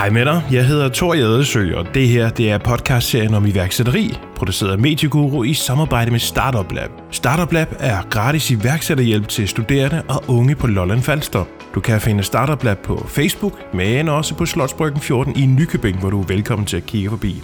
Hej 0.00 0.10
med 0.10 0.24
dig, 0.24 0.42
jeg 0.52 0.66
hedder 0.66 0.88
Thor 0.88 1.14
Jadesø, 1.14 1.76
og 1.76 1.94
det 1.94 2.08
her 2.08 2.30
det 2.30 2.50
er 2.50 2.58
podcastserien 2.58 3.34
om 3.34 3.46
iværksætteri, 3.46 4.18
produceret 4.36 4.72
af 4.72 4.78
Medieguru 4.78 5.42
i 5.42 5.54
samarbejde 5.54 6.10
med 6.10 6.18
Startup 6.18 6.72
Lab. 6.72 6.90
Startup 7.10 7.52
Lab 7.52 7.68
er 7.78 8.02
gratis 8.10 8.50
iværksætterhjælp 8.50 9.28
til 9.28 9.48
studerende 9.48 10.02
og 10.08 10.24
unge 10.28 10.54
på 10.54 10.66
Lolland 10.66 11.02
Falster. 11.02 11.44
Du 11.74 11.80
kan 11.80 12.00
finde 12.00 12.22
Startup 12.22 12.64
Lab 12.64 12.78
på 12.78 13.06
Facebook, 13.08 13.74
men 13.74 14.08
også 14.08 14.34
på 14.34 14.46
Slotsbryggen 14.46 15.00
14 15.00 15.36
i 15.36 15.46
Nykøbing, 15.46 15.98
hvor 16.00 16.10
du 16.10 16.20
er 16.20 16.26
velkommen 16.26 16.66
til 16.66 16.76
at 16.76 16.86
kigge 16.86 17.10
forbi. 17.10 17.42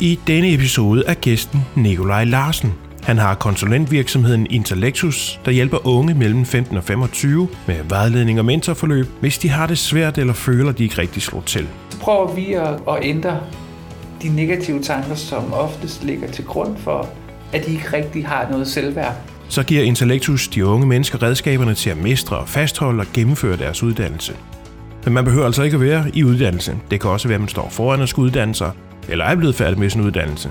I 0.00 0.18
denne 0.26 0.54
episode 0.54 1.02
er 1.06 1.14
gæsten 1.14 1.60
Nikolaj 1.76 2.24
Larsen. 2.24 2.87
Han 3.08 3.18
har 3.18 3.34
konsulentvirksomheden 3.34 4.46
Intellectus, 4.50 5.40
der 5.44 5.50
hjælper 5.50 5.86
unge 5.86 6.14
mellem 6.14 6.44
15 6.44 6.76
og 6.76 6.84
25 6.84 7.48
med 7.66 7.76
vejledning 7.88 8.38
og 8.38 8.44
mentorforløb, 8.44 9.06
hvis 9.20 9.38
de 9.38 9.48
har 9.48 9.66
det 9.66 9.78
svært 9.78 10.18
eller 10.18 10.32
føler, 10.32 10.72
de 10.72 10.82
ikke 10.82 10.98
rigtig 10.98 11.22
slår 11.22 11.40
til. 11.40 11.68
Så 11.90 11.98
prøver 11.98 12.34
vi 12.34 12.52
at, 12.52 12.68
at 12.68 12.98
ændre 13.02 13.40
de 14.22 14.28
negative 14.28 14.82
tanker, 14.82 15.14
som 15.14 15.52
oftest 15.52 16.04
ligger 16.04 16.30
til 16.30 16.44
grund 16.44 16.76
for, 16.76 17.08
at 17.52 17.66
de 17.66 17.72
ikke 17.72 17.92
rigtig 17.92 18.26
har 18.26 18.50
noget 18.50 18.68
selvværd. 18.68 19.14
Så 19.48 19.62
giver 19.62 19.82
Intellectus 19.82 20.48
de 20.48 20.66
unge 20.66 20.86
mennesker 20.86 21.22
redskaberne 21.22 21.74
til 21.74 21.90
at 21.90 21.96
mestre 22.02 22.36
og 22.36 22.48
fastholde 22.48 23.00
og 23.00 23.06
gennemføre 23.14 23.56
deres 23.56 23.82
uddannelse. 23.82 24.32
Men 25.04 25.14
man 25.14 25.24
behøver 25.24 25.46
altså 25.46 25.62
ikke 25.62 25.74
at 25.74 25.80
være 25.80 26.10
i 26.14 26.24
uddannelse. 26.24 26.76
Det 26.90 27.00
kan 27.00 27.10
også 27.10 27.28
være, 27.28 27.36
at 27.36 27.40
man 27.40 27.48
står 27.48 27.68
foran 27.68 28.00
at 28.00 28.08
skulle 28.08 28.26
uddanne 28.26 28.54
sig, 28.54 28.70
eller 29.08 29.24
er 29.24 29.36
blevet 29.36 29.54
færdig 29.54 29.78
med 29.78 29.90
sin 29.90 30.00
uddannelse. 30.00 30.50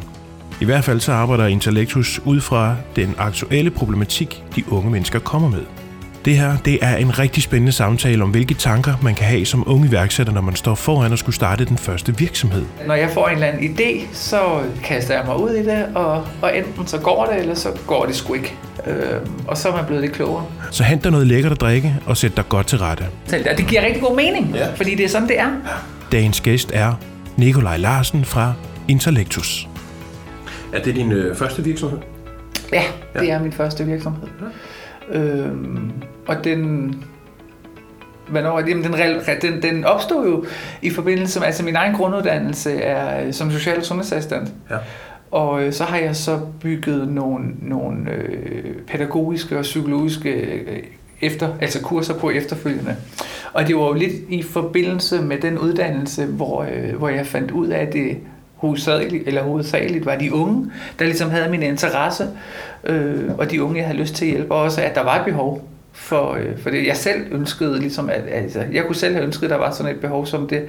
I 0.61 0.65
hvert 0.65 0.83
fald 0.83 0.99
så 0.99 1.11
arbejder 1.11 1.47
Intellectus 1.47 2.19
ud 2.25 2.41
fra 2.41 2.75
den 2.95 3.15
aktuelle 3.17 3.69
problematik, 3.71 4.43
de 4.55 4.63
unge 4.71 4.91
mennesker 4.91 5.19
kommer 5.19 5.49
med. 5.49 5.61
Det 6.25 6.37
her 6.37 6.57
det 6.65 6.79
er 6.81 6.95
en 6.95 7.19
rigtig 7.19 7.43
spændende 7.43 7.71
samtale 7.71 8.23
om, 8.23 8.29
hvilke 8.29 8.53
tanker 8.53 8.93
man 9.01 9.15
kan 9.15 9.25
have 9.25 9.45
som 9.45 9.63
unge 9.67 9.87
iværksætter, 9.87 10.33
når 10.33 10.41
man 10.41 10.55
står 10.55 10.75
foran 10.75 11.11
og 11.11 11.17
skulle 11.19 11.35
starte 11.35 11.65
den 11.65 11.77
første 11.77 12.17
virksomhed. 12.17 12.65
Når 12.87 12.95
jeg 12.95 13.09
får 13.13 13.27
en 13.27 13.33
eller 13.33 13.47
anden 13.47 13.75
idé, 13.77 14.05
så 14.13 14.39
kaster 14.83 15.13
jeg 15.17 15.23
mig 15.25 15.39
ud 15.43 15.49
i 15.49 15.65
det, 15.65 15.85
og, 15.95 16.25
og 16.41 16.57
enten 16.57 16.87
så 16.87 16.97
går 16.97 17.25
det, 17.25 17.41
eller 17.41 17.55
så 17.55 17.69
går 17.87 18.05
det 18.05 18.15
sgu 18.15 18.33
ikke. 18.33 18.53
Øh, 18.87 18.95
og 19.47 19.57
så 19.57 19.69
er 19.69 19.75
man 19.75 19.85
blevet 19.85 20.01
lidt 20.03 20.13
klogere. 20.13 20.45
Så 20.71 20.83
hent 20.83 21.03
dig 21.03 21.11
noget 21.11 21.27
lækkert 21.27 21.51
at 21.51 21.61
drikke 21.61 21.95
og 22.05 22.17
sæt 22.17 22.37
dig 22.37 22.49
godt 22.49 22.67
til 22.67 22.77
rette. 22.77 23.05
Det 23.57 23.67
giver 23.67 23.85
rigtig 23.85 24.01
god 24.01 24.15
mening, 24.15 24.51
Ja. 24.55 24.67
fordi 24.75 24.95
det 24.95 25.05
er 25.05 25.09
sådan, 25.09 25.27
det 25.27 25.39
er. 25.39 25.49
Dagens 26.11 26.41
gæst 26.41 26.71
er 26.73 26.93
Nikolaj 27.37 27.77
Larsen 27.77 28.25
fra 28.25 28.53
Intellectus. 28.87 29.67
Er 30.73 30.81
det 30.81 30.95
din 30.95 31.11
øh, 31.11 31.35
første 31.35 31.63
virksomhed? 31.63 31.97
Ja, 32.73 32.83
det 33.19 33.31
er 33.31 33.41
min 33.41 33.51
første 33.51 33.85
virksomhed. 33.85 34.27
Øhm, 35.11 35.91
og 36.27 36.43
den... 36.43 36.95
Hvornår? 38.29 38.59
Jamen, 38.59 38.83
den, 38.83 38.93
den, 39.41 39.61
den 39.61 39.85
opstod 39.85 40.27
jo 40.27 40.45
i 40.81 40.89
forbindelse 40.89 41.39
med, 41.39 41.47
altså 41.47 41.63
min 41.63 41.75
egen 41.75 41.95
grunduddannelse 41.95 42.81
er 42.81 43.25
øh, 43.25 43.33
som 43.33 43.51
social- 43.51 43.77
og 43.77 43.83
sundhedsassistent. 43.83 44.49
Ja. 44.69 44.77
Og 45.31 45.63
øh, 45.63 45.73
så 45.73 45.83
har 45.83 45.97
jeg 45.97 46.15
så 46.15 46.39
bygget 46.61 47.07
nogle, 47.07 47.45
nogle 47.61 48.11
øh, 48.11 48.75
pædagogiske 48.87 49.57
og 49.57 49.61
psykologiske 49.61 50.29
øh, 50.29 50.83
efter, 51.21 51.49
altså 51.61 51.81
kurser 51.81 52.13
på 52.13 52.29
efterfølgende. 52.29 52.95
Og 53.53 53.67
det 53.67 53.75
var 53.75 53.87
jo 53.87 53.93
lidt 53.93 54.13
i 54.29 54.43
forbindelse 54.43 55.21
med 55.21 55.37
den 55.37 55.57
uddannelse, 55.57 56.25
hvor, 56.25 56.61
øh, 56.61 56.95
hvor 56.97 57.09
jeg 57.09 57.25
fandt 57.25 57.51
ud 57.51 57.67
af, 57.67 57.81
at 57.81 57.93
det 57.93 58.17
hovedsageligt, 58.57 59.27
eller 59.27 59.43
hovedsageligt 59.43 60.05
var 60.05 60.15
de 60.15 60.33
unge, 60.33 60.71
der 60.99 61.05
ligesom 61.05 61.29
havde 61.29 61.49
min 61.49 61.63
interesse, 61.63 62.27
øh, 62.83 63.31
og 63.37 63.51
de 63.51 63.63
unge, 63.63 63.77
jeg 63.77 63.85
havde 63.85 63.99
lyst 63.99 64.15
til 64.15 64.25
at 64.25 64.31
hjælpe, 64.31 64.53
og 64.53 64.61
også 64.61 64.81
at 64.81 64.95
der 64.95 65.03
var 65.03 65.19
et 65.19 65.25
behov 65.25 65.69
for, 65.91 66.33
øh, 66.33 66.59
for 66.59 66.69
det. 66.69 66.87
Jeg 66.87 66.97
selv 66.97 67.21
ønskede, 67.31 67.79
ligesom, 67.79 68.09
at, 68.09 68.23
altså, 68.31 68.63
jeg 68.71 68.85
kunne 68.85 68.95
selv 68.95 69.13
have 69.13 69.25
ønsket, 69.25 69.43
at 69.43 69.49
der 69.49 69.57
var 69.57 69.71
sådan 69.71 69.95
et 69.95 70.01
behov 70.01 70.25
som 70.25 70.47
det, 70.47 70.65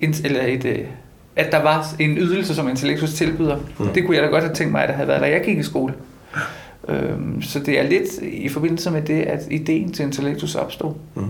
eller 0.00 0.42
et, 0.42 0.64
øh, 0.64 0.78
at 1.36 1.52
der 1.52 1.62
var 1.62 1.86
en 1.98 2.18
ydelse, 2.18 2.54
som 2.54 2.68
Intellectus 2.68 3.12
tilbyder. 3.14 3.56
Mm. 3.78 3.88
Det 3.88 4.04
kunne 4.04 4.16
jeg 4.16 4.24
da 4.24 4.28
godt 4.28 4.44
have 4.44 4.54
tænkt 4.54 4.72
mig, 4.72 4.82
at 4.82 4.88
der 4.88 4.94
havde 4.94 5.08
været, 5.08 5.22
da 5.22 5.30
jeg 5.30 5.42
gik 5.44 5.58
i 5.58 5.62
skole. 5.62 5.94
Øhm, 6.88 7.42
så 7.42 7.58
det 7.58 7.78
er 7.80 7.82
lidt 7.82 8.22
i 8.22 8.48
forbindelse 8.48 8.90
med 8.90 9.02
det, 9.02 9.22
at 9.22 9.40
ideen 9.50 9.92
til 9.92 10.02
Intellectus 10.04 10.54
opstod. 10.54 10.94
Mm. 11.14 11.24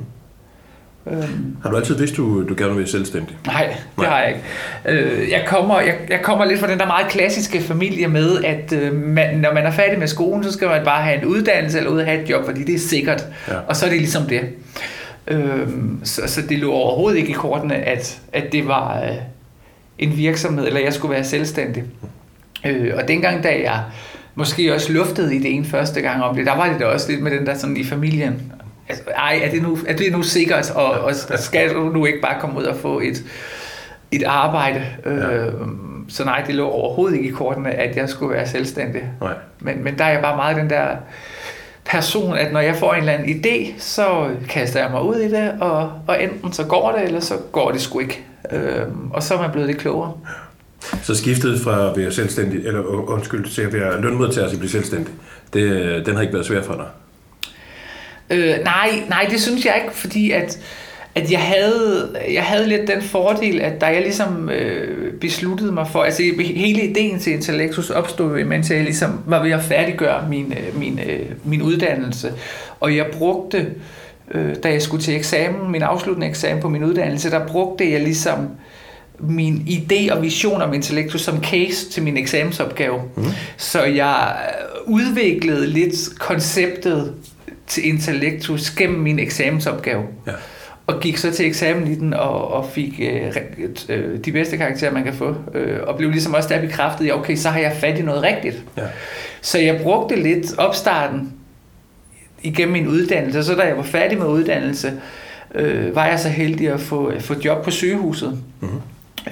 Øhm, 1.06 1.56
Har 1.62 1.70
du 1.70 1.76
altid 1.76 1.94
vidst, 1.98 2.16
du, 2.16 2.48
du 2.48 2.54
gerne 2.58 2.70
vil 2.70 2.78
være 2.78 2.86
selvstændig? 2.88 3.36
nej, 3.46 3.66
det 3.66 3.98
Nej. 3.98 4.08
har 4.08 4.20
jeg 4.20 4.28
ikke. 4.28 5.02
Øh, 5.22 5.30
jeg, 5.30 5.44
kommer, 5.46 5.80
jeg, 5.80 5.94
jeg 6.08 6.20
kommer 6.22 6.44
lidt 6.44 6.60
fra 6.60 6.70
den 6.70 6.78
der 6.78 6.86
meget 6.86 7.08
klassiske 7.08 7.60
familie 7.60 8.08
med, 8.08 8.44
at 8.44 8.72
øh, 8.72 8.94
man, 8.94 9.38
når 9.38 9.54
man 9.54 9.66
er 9.66 9.70
færdig 9.70 9.98
med 9.98 10.06
skolen, 10.08 10.44
så 10.44 10.52
skal 10.52 10.68
man 10.68 10.84
bare 10.84 11.02
have 11.02 11.18
en 11.18 11.24
uddannelse 11.24 11.78
eller 11.78 11.90
ud 11.90 11.98
og 11.98 12.04
have 12.06 12.22
et 12.22 12.30
job, 12.30 12.44
fordi 12.44 12.64
det 12.64 12.74
er 12.74 12.78
sikkert. 12.78 13.24
Ja. 13.48 13.54
Og 13.68 13.76
så 13.76 13.86
er 13.86 13.90
det 13.90 13.98
ligesom 13.98 14.22
det. 14.26 14.40
Øhm, 15.28 16.00
så, 16.04 16.22
så 16.26 16.40
det 16.48 16.58
lå 16.58 16.72
overhovedet 16.72 17.18
ikke 17.18 17.30
i 17.30 17.32
kortene, 17.32 17.74
at, 17.74 18.20
at 18.32 18.52
det 18.52 18.68
var 18.68 19.00
øh, 19.02 19.16
en 19.98 20.16
virksomhed, 20.16 20.66
eller 20.66 20.80
jeg 20.80 20.92
skulle 20.92 21.14
være 21.14 21.24
selvstændig. 21.24 21.82
Øh, 22.66 22.92
og 22.96 23.08
dengang, 23.08 23.42
da 23.42 23.48
jeg 23.48 23.80
måske 24.34 24.74
også 24.74 24.92
luftede 24.92 25.36
ideen 25.36 25.64
første 25.64 26.00
gang 26.00 26.22
om 26.22 26.36
det, 26.36 26.46
der 26.46 26.56
var 26.56 26.68
det 26.68 26.80
da 26.80 26.84
også 26.84 27.10
lidt 27.10 27.22
med 27.22 27.30
den 27.30 27.46
der 27.46 27.54
sådan 27.54 27.76
i 27.76 27.84
familien. 27.84 28.52
Altså, 28.90 29.04
ej, 29.16 29.40
er 29.44 29.50
det 29.50 29.62
nu, 29.62 29.78
er 29.86 29.96
det 29.96 30.12
nu 30.12 30.22
sikkert, 30.22 30.70
og, 30.70 30.90
og 30.90 31.14
skal 31.38 31.74
du 31.74 31.80
nu 31.80 32.06
ikke 32.06 32.20
bare 32.20 32.40
komme 32.40 32.58
ud 32.58 32.64
og 32.64 32.76
få 32.76 33.00
et, 33.00 33.24
et 34.12 34.22
arbejde? 34.22 34.86
Ja. 35.04 35.10
Øh, 35.10 35.52
så 36.08 36.24
nej, 36.24 36.44
det 36.46 36.54
lå 36.54 36.68
overhovedet 36.68 37.16
ikke 37.16 37.28
i 37.28 37.32
kortene, 37.32 37.70
at 37.70 37.96
jeg 37.96 38.08
skulle 38.08 38.34
være 38.34 38.48
selvstændig. 38.48 39.02
Nej. 39.20 39.34
Men, 39.60 39.84
men 39.84 39.98
der 39.98 40.04
er 40.04 40.12
jeg 40.12 40.22
bare 40.22 40.36
meget 40.36 40.56
den 40.56 40.70
der 40.70 40.86
person, 41.84 42.36
at 42.36 42.52
når 42.52 42.60
jeg 42.60 42.76
får 42.76 42.92
en 42.92 42.98
eller 42.98 43.12
anden 43.12 43.28
idé, 43.28 43.72
så 43.78 44.28
kaster 44.48 44.80
jeg 44.80 44.90
mig 44.90 45.02
ud 45.02 45.16
i 45.16 45.30
det, 45.30 45.52
og, 45.60 45.92
og 46.06 46.22
enten 46.22 46.52
så 46.52 46.64
går 46.64 46.92
det, 46.92 47.04
eller 47.04 47.20
så 47.20 47.34
går 47.52 47.70
det 47.70 47.80
sgu 47.80 47.98
ikke. 47.98 48.24
Øhm, 48.52 49.10
og 49.10 49.22
så 49.22 49.34
er 49.34 49.40
man 49.40 49.50
blevet 49.50 49.66
lidt 49.66 49.78
klogere. 49.78 50.12
Så 51.02 51.14
skiftet 51.14 51.60
fra 51.60 51.90
at 51.90 51.96
være 51.96 52.12
selvstændig, 52.12 52.66
eller 52.66 52.80
undskyld, 53.10 53.48
til 53.48 53.62
at 53.62 53.72
være 53.72 54.00
lønmodtager 54.00 54.48
til 54.48 54.54
at 54.54 54.60
blive 54.60 54.70
selvstændig, 54.70 55.14
det, 55.52 55.60
øh, 55.60 56.06
den 56.06 56.14
har 56.14 56.22
ikke 56.22 56.34
været 56.34 56.46
svær 56.46 56.62
for 56.62 56.74
dig? 56.74 56.86
Øh, 58.30 58.54
nej, 58.64 59.02
nej, 59.08 59.26
det 59.30 59.41
synes 59.41 59.64
jeg 59.66 59.80
ikke, 59.82 59.96
fordi 59.96 60.30
at, 60.30 60.58
at 61.14 61.32
jeg, 61.32 61.41
havde, 61.41 62.08
jeg 62.32 62.42
havde 62.42 62.68
lidt 62.68 62.88
den 62.88 63.02
fordel, 63.02 63.60
at 63.60 63.80
da 63.80 63.86
jeg 63.86 64.02
ligesom 64.02 64.50
øh, 64.50 65.12
besluttede 65.12 65.72
mig 65.72 65.86
for, 65.88 66.02
altså 66.02 66.22
hele 66.41 66.82
ideen 66.82 67.18
til 67.18 67.32
Intellectus 67.32 67.91
opstod 67.91 68.44
mens 68.44 68.70
jeg 68.70 68.84
ligesom 68.84 69.20
var 69.26 69.42
ved 69.42 69.50
at 69.50 69.62
færdiggøre 69.62 70.28
min, 70.28 70.52
øh, 70.52 70.78
min, 70.78 71.00
øh, 71.08 71.26
min 71.44 71.62
uddannelse, 71.62 72.32
og 72.80 72.96
jeg 72.96 73.06
brugte, 73.12 73.66
øh, 74.30 74.54
da 74.62 74.70
jeg 74.72 74.82
skulle 74.82 75.02
til 75.02 75.16
eksamen, 75.16 75.72
min 75.72 75.82
afsluttende 75.82 76.28
eksamen 76.28 76.62
på 76.62 76.68
min 76.68 76.84
uddannelse, 76.84 77.30
der 77.30 77.47
brugte 77.47 77.92
jeg 77.92 78.00
ligesom 78.00 78.48
min 79.18 79.66
idé 79.68 80.12
og 80.12 80.22
vision 80.22 80.62
om 80.62 80.74
Intellectus 80.74 81.20
som 81.20 81.44
case 81.44 81.91
til 81.91 82.02
min 82.02 82.16
eksamensopgave. 82.16 83.00
Mm. 83.16 83.24
Så 83.56 83.82
jeg 83.84 84.36
øh, 84.86 84.92
udviklede 84.94 85.66
lidt 85.66 86.18
konceptet 86.18 87.14
til 87.70 87.88
Intellectus 87.88 88.70
gennem 88.70 89.00
min 89.00 89.19
eksamensopgave. 89.19 90.03
Ja. 90.26 90.32
Og 90.86 91.00
gik 91.00 91.16
så 91.16 91.32
til 91.32 91.47
eksamen 91.47 91.86
i 91.86 91.94
den 91.94 92.14
og, 92.14 92.50
og 92.50 92.70
fik 92.70 93.00
øh, 93.00 93.36
øh, 93.88 94.19
de 94.25 94.32
bedste 94.32 94.56
karakterer, 94.56 94.92
man 94.92 95.04
kan 95.04 95.14
få. 95.14 95.34
Øh, 95.54 95.78
og 95.82 95.97
blev 95.97 96.10
ligesom 96.10 96.34
også 96.34 96.48
der 96.48 96.60
bekræftet 96.60 97.06
i, 97.06 97.10
okay, 97.10 97.36
så 97.36 97.48
har 97.48 97.60
jeg 97.60 97.76
fat 97.80 97.98
i 97.98 98.03
noget 98.03 98.22
rigtigt. 98.22 98.64
Ja. 98.76 98.82
Så 99.41 99.59
jeg 99.59 99.80
brugte 99.82 100.16
lidt 100.16 100.59
opstarten 100.59 101.32
igennem 102.42 102.72
min 102.72 102.88
uddannelse. 102.88 103.44
Så 103.44 103.54
da 103.54 103.62
jeg 103.62 103.76
var 103.76 103.82
færdig 103.82 104.19
med 104.19 104.26
uddannelse, 104.26 104.92
øh, 105.54 105.94
var 105.94 106.06
jeg 106.06 106.20
så 106.20 106.28
heldig 106.28 106.69
at 106.69 106.80
få, 106.80 107.12
få 107.20 107.34
job 107.44 107.64
på 107.64 107.70
sygehuset. 107.70 108.42
Mhm. 108.60 108.70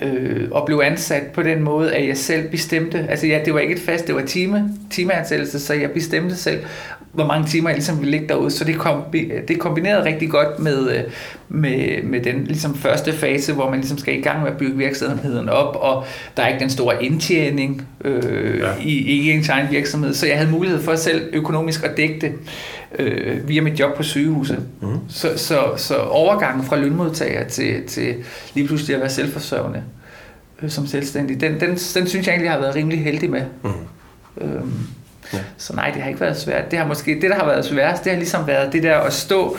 Øh, 0.02 0.48
og 0.50 0.66
blev 0.66 0.80
ansat 0.84 1.22
på 1.22 1.42
den 1.42 1.62
måde, 1.62 1.94
at 1.94 2.08
jeg 2.08 2.16
selv 2.16 2.48
bestemte. 2.48 3.06
Altså 3.08 3.26
ja, 3.26 3.40
det 3.44 3.54
var 3.54 3.60
ikke 3.60 3.74
et 3.74 3.80
fast, 3.80 4.06
det 4.06 4.14
var 4.14 4.22
time, 4.22 4.70
timeansættelse, 4.90 5.60
så 5.60 5.74
jeg 5.74 5.90
bestemte 5.90 6.36
selv, 6.36 6.60
hvor 7.12 7.26
mange 7.26 7.48
timer 7.48 7.68
jeg 7.68 7.76
ligesom 7.76 7.98
ville 7.98 8.10
ligge 8.10 8.28
derude. 8.28 8.50
Så 8.50 8.64
det, 8.64 8.76
kom, 8.76 9.02
det 9.48 9.58
kombinerede 9.58 10.04
rigtig 10.04 10.30
godt 10.30 10.58
med, 10.58 10.90
øh, 10.90 11.02
med, 11.48 12.02
med 12.02 12.20
den 12.20 12.44
ligesom 12.44 12.74
første 12.74 13.12
fase, 13.12 13.52
hvor 13.52 13.70
man 13.70 13.78
ligesom 13.78 13.98
skal 13.98 14.18
i 14.18 14.20
gang 14.20 14.42
med 14.42 14.50
at 14.50 14.56
bygge 14.56 14.76
virksomheden 14.76 15.48
op, 15.48 15.76
og 15.80 16.04
der 16.36 16.42
er 16.42 16.48
ikke 16.48 16.60
den 16.60 16.70
store 16.70 17.04
indtjening 17.04 17.86
øh, 18.04 18.58
ja. 18.58 18.70
i, 18.80 18.92
i 18.92 19.30
ens 19.30 19.48
egen 19.48 19.66
virksomhed. 19.70 20.14
Så 20.14 20.26
jeg 20.26 20.36
havde 20.36 20.50
mulighed 20.50 20.82
for 20.82 20.94
selv 20.94 21.22
økonomisk 21.32 21.84
at 21.84 21.96
dække 21.96 22.18
det 22.20 22.32
øh, 22.98 23.48
via 23.48 23.60
mit 23.60 23.80
job 23.80 23.96
på 23.96 24.02
sygehuset. 24.02 24.58
Mhm. 24.80 24.98
Så, 25.08 25.32
så, 25.36 25.64
så 25.76 25.96
overgangen 25.96 26.66
fra 26.66 26.76
lønmodtager 26.76 27.44
til, 27.48 27.86
til 27.86 28.14
lige 28.54 28.66
pludselig 28.66 28.94
at 28.94 29.00
være 29.00 29.10
selvforsørgende 29.10 29.82
øh, 30.62 30.70
som 30.70 30.86
selvstændig, 30.86 31.40
den, 31.40 31.60
den, 31.60 31.70
den 31.70 32.06
synes 32.06 32.14
jeg 32.14 32.28
egentlig, 32.32 32.44
jeg 32.44 32.52
har 32.52 32.60
været 32.60 32.74
rimelig 32.74 33.04
heldig 33.04 33.30
med. 33.30 33.42
Mhm. 33.62 33.72
Øhm, 34.40 34.72
Ja. 35.32 35.36
ja. 35.38 35.42
Så 35.56 35.76
nej, 35.76 35.90
det 35.90 36.02
har 36.02 36.08
ikke 36.08 36.20
været 36.20 36.36
svært. 36.36 36.70
Det 36.70 36.78
har 36.78 36.86
måske 36.86 37.14
det, 37.20 37.30
der 37.30 37.36
har 37.36 37.46
været 37.46 37.64
sværest, 37.64 38.04
det 38.04 38.12
har 38.12 38.18
ligesom 38.18 38.46
været 38.46 38.72
det 38.72 38.82
der 38.82 38.98
at 38.98 39.12
stå 39.12 39.56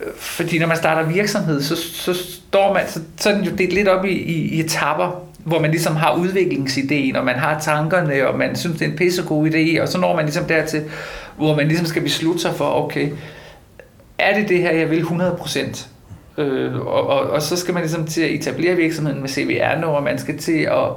øh, 0.00 0.06
fordi 0.16 0.58
når 0.58 0.66
man 0.66 0.76
starter 0.76 1.08
virksomhed, 1.08 1.62
så, 1.62 1.76
så 1.76 2.14
står 2.14 2.74
man, 2.74 2.82
så, 2.88 3.00
så 3.20 3.30
er 3.30 3.34
den 3.34 3.44
jo 3.44 3.50
delt 3.58 3.72
lidt 3.72 3.88
op 3.88 4.04
i, 4.04 4.10
i, 4.12 4.54
i 4.54 4.60
etapper, 4.60 5.24
hvor 5.44 5.60
man 5.60 5.70
ligesom 5.70 5.96
har 5.96 6.16
udviklingsideen, 6.16 7.16
og 7.16 7.24
man 7.24 7.34
har 7.34 7.60
tankerne, 7.60 8.28
og 8.28 8.38
man 8.38 8.56
synes, 8.56 8.78
det 8.78 8.86
er 8.86 8.90
en 8.90 8.96
pissegod 8.96 9.50
idé, 9.50 9.80
og 9.82 9.88
så 9.88 9.98
når 9.98 10.16
man 10.16 10.24
ligesom 10.24 10.44
dertil, 10.44 10.82
hvor 11.36 11.56
man 11.56 11.68
ligesom 11.68 11.86
skal 11.86 12.02
beslutte 12.02 12.40
sig 12.40 12.54
for, 12.54 12.84
okay, 12.84 13.10
er 14.18 14.38
det 14.38 14.48
det 14.48 14.58
her, 14.58 14.70
jeg 14.72 14.90
vil 14.90 15.02
100%? 15.02 15.86
Øh, 16.38 16.80
og, 16.80 17.06
og, 17.06 17.20
og 17.30 17.42
så 17.42 17.56
skal 17.56 17.74
man 17.74 17.82
ligesom 17.82 18.06
til 18.06 18.22
at 18.22 18.30
etablere 18.30 18.76
virksomheden 18.76 19.20
med 19.20 19.28
CVR-nummer, 19.28 20.00
man 20.00 20.18
skal 20.18 20.38
til 20.38 20.60
at, 20.62 20.88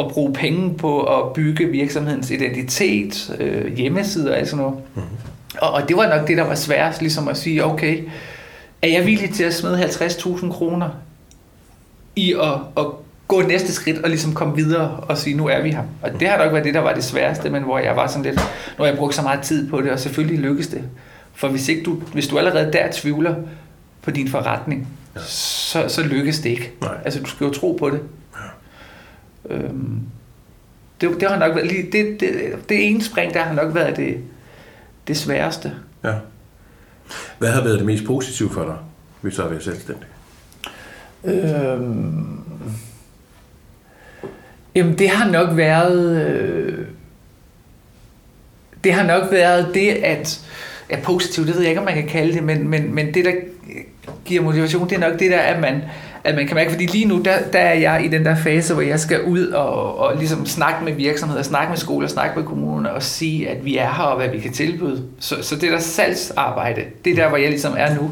at 0.00 0.08
bruge 0.08 0.32
penge 0.32 0.74
på 0.74 1.02
at 1.02 1.32
bygge 1.32 1.66
virksomhedens 1.66 2.30
identitet, 2.30 3.36
øh, 3.40 3.76
hjemmeside 3.76 4.30
og 4.30 4.38
alt 4.38 4.48
sådan 4.48 4.64
noget. 4.64 4.78
Mm-hmm. 4.94 5.08
Og, 5.58 5.70
og 5.70 5.88
det 5.88 5.96
var 5.96 6.16
nok 6.18 6.28
det, 6.28 6.36
der 6.36 6.44
var 6.44 6.54
sværest, 6.54 7.00
ligesom 7.00 7.28
at 7.28 7.36
sige, 7.36 7.64
okay, 7.64 8.02
er 8.82 8.88
jeg 8.88 9.06
villig 9.06 9.30
til 9.34 9.44
at 9.44 9.54
smide 9.54 9.84
50.000 9.84 10.52
kroner 10.52 10.88
i 12.16 12.32
at, 12.32 12.54
at 12.76 12.86
gå 13.28 13.42
næste 13.42 13.72
skridt 13.72 13.98
og 13.98 14.08
ligesom 14.08 14.34
komme 14.34 14.56
videre 14.56 14.90
og 14.90 15.18
sige, 15.18 15.36
nu 15.36 15.46
er 15.46 15.62
vi 15.62 15.70
her. 15.70 15.82
Og 16.02 16.20
det 16.20 16.28
har 16.28 16.44
nok 16.44 16.52
været 16.52 16.64
det, 16.64 16.74
der 16.74 16.80
var 16.80 16.94
det 16.94 17.04
sværeste, 17.04 17.50
men 17.50 17.62
hvor 17.62 17.78
jeg 17.78 17.96
var 17.96 18.06
sådan 18.06 18.22
lidt, 18.22 18.40
når 18.78 18.86
jeg 18.86 18.96
brugte 18.96 19.16
så 19.16 19.22
meget 19.22 19.40
tid 19.40 19.70
på 19.70 19.80
det, 19.80 19.90
og 19.90 20.00
selvfølgelig 20.00 20.38
lykkes 20.38 20.68
det. 20.68 20.84
For 21.34 21.48
hvis, 21.48 21.68
ikke 21.68 21.82
du, 21.82 21.94
hvis 21.94 22.28
du 22.28 22.38
allerede 22.38 22.72
der 22.72 22.88
tvivler 22.92 23.34
på 24.02 24.10
din 24.10 24.28
forretning, 24.28 24.88
ja. 25.16 25.20
så, 25.20 25.88
så 25.88 26.02
lykkes 26.02 26.40
det 26.40 26.50
ikke. 26.50 26.72
Nej. 26.80 26.98
Altså, 27.04 27.20
du 27.20 27.26
skal 27.26 27.44
jo 27.44 27.52
tro 27.52 27.76
på 27.78 27.90
det. 27.90 28.00
Ja. 29.50 29.54
Øhm, 29.54 30.00
det, 31.00 31.20
det 31.20 31.30
har 31.30 31.38
nok 31.38 31.56
været, 31.56 31.70
det, 31.70 31.92
det, 31.92 32.20
det, 32.20 32.68
det 32.68 32.88
ene 32.88 33.02
spring, 33.02 33.34
der 33.34 33.42
har 33.42 33.54
nok 33.54 33.74
været 33.74 33.96
det, 33.96 34.16
det 35.08 35.16
sværeste. 35.16 35.72
Ja. 36.04 36.14
Hvad 37.38 37.50
har 37.50 37.64
været 37.64 37.78
det 37.78 37.86
mest 37.86 38.04
positive 38.04 38.50
for 38.50 38.64
dig, 38.64 38.76
hvis 39.20 39.34
du 39.34 39.42
har 39.42 39.48
været 39.48 39.64
selvstændig? 39.64 40.06
Øhm, 41.24 42.40
jamen, 44.74 44.98
det 44.98 45.08
har 45.08 45.30
nok 45.30 45.56
været... 45.56 46.26
Øh, 46.26 46.78
det 48.84 48.92
har 48.92 49.06
nok 49.06 49.32
været 49.32 49.70
det, 49.74 49.90
at 49.90 50.40
er 50.88 51.00
positivt, 51.02 51.46
det 51.46 51.54
ved 51.54 51.62
jeg 51.62 51.70
ikke, 51.70 51.80
om 51.80 51.86
man 51.86 51.94
kan 51.94 52.08
kalde 52.08 52.32
det, 52.32 52.42
men, 52.42 52.68
men, 52.68 52.94
men 52.94 53.14
det, 53.14 53.24
der 53.24 53.32
giver 54.24 54.42
motivation, 54.42 54.88
det 54.88 54.96
er 54.96 55.10
nok 55.10 55.18
det 55.18 55.30
der, 55.30 55.38
at 55.38 55.60
man, 55.60 55.82
at 56.24 56.34
man 56.34 56.46
kan 56.46 56.54
mærke, 56.54 56.70
fordi 56.70 56.86
lige 56.86 57.04
nu, 57.04 57.22
der, 57.22 57.38
der 57.52 57.58
er 57.58 57.74
jeg 57.74 58.04
i 58.04 58.08
den 58.08 58.24
der 58.24 58.36
fase, 58.36 58.74
hvor 58.74 58.82
jeg 58.82 59.00
skal 59.00 59.22
ud 59.22 59.46
og, 59.46 59.98
og 59.98 60.16
ligesom 60.16 60.46
snakke 60.46 60.84
med 60.84 60.92
virksomheder, 60.92 61.42
snakke 61.42 61.70
med 61.70 61.78
skoler, 61.78 62.08
snakke 62.08 62.38
med 62.38 62.46
kommuner 62.46 62.90
og 62.90 63.02
sige, 63.02 63.48
at 63.48 63.64
vi 63.64 63.76
er 63.76 63.92
her 63.92 64.04
og 64.04 64.16
hvad 64.16 64.28
vi 64.28 64.38
kan 64.38 64.52
tilbyde. 64.52 65.02
Så, 65.20 65.42
så 65.42 65.56
det 65.56 65.72
der 65.72 65.78
salgsarbejde, 65.78 66.82
det 67.04 67.12
er 67.12 67.16
der, 67.16 67.28
hvor 67.28 67.36
jeg 67.36 67.50
ligesom 67.50 67.74
er 67.78 67.94
nu. 67.94 68.10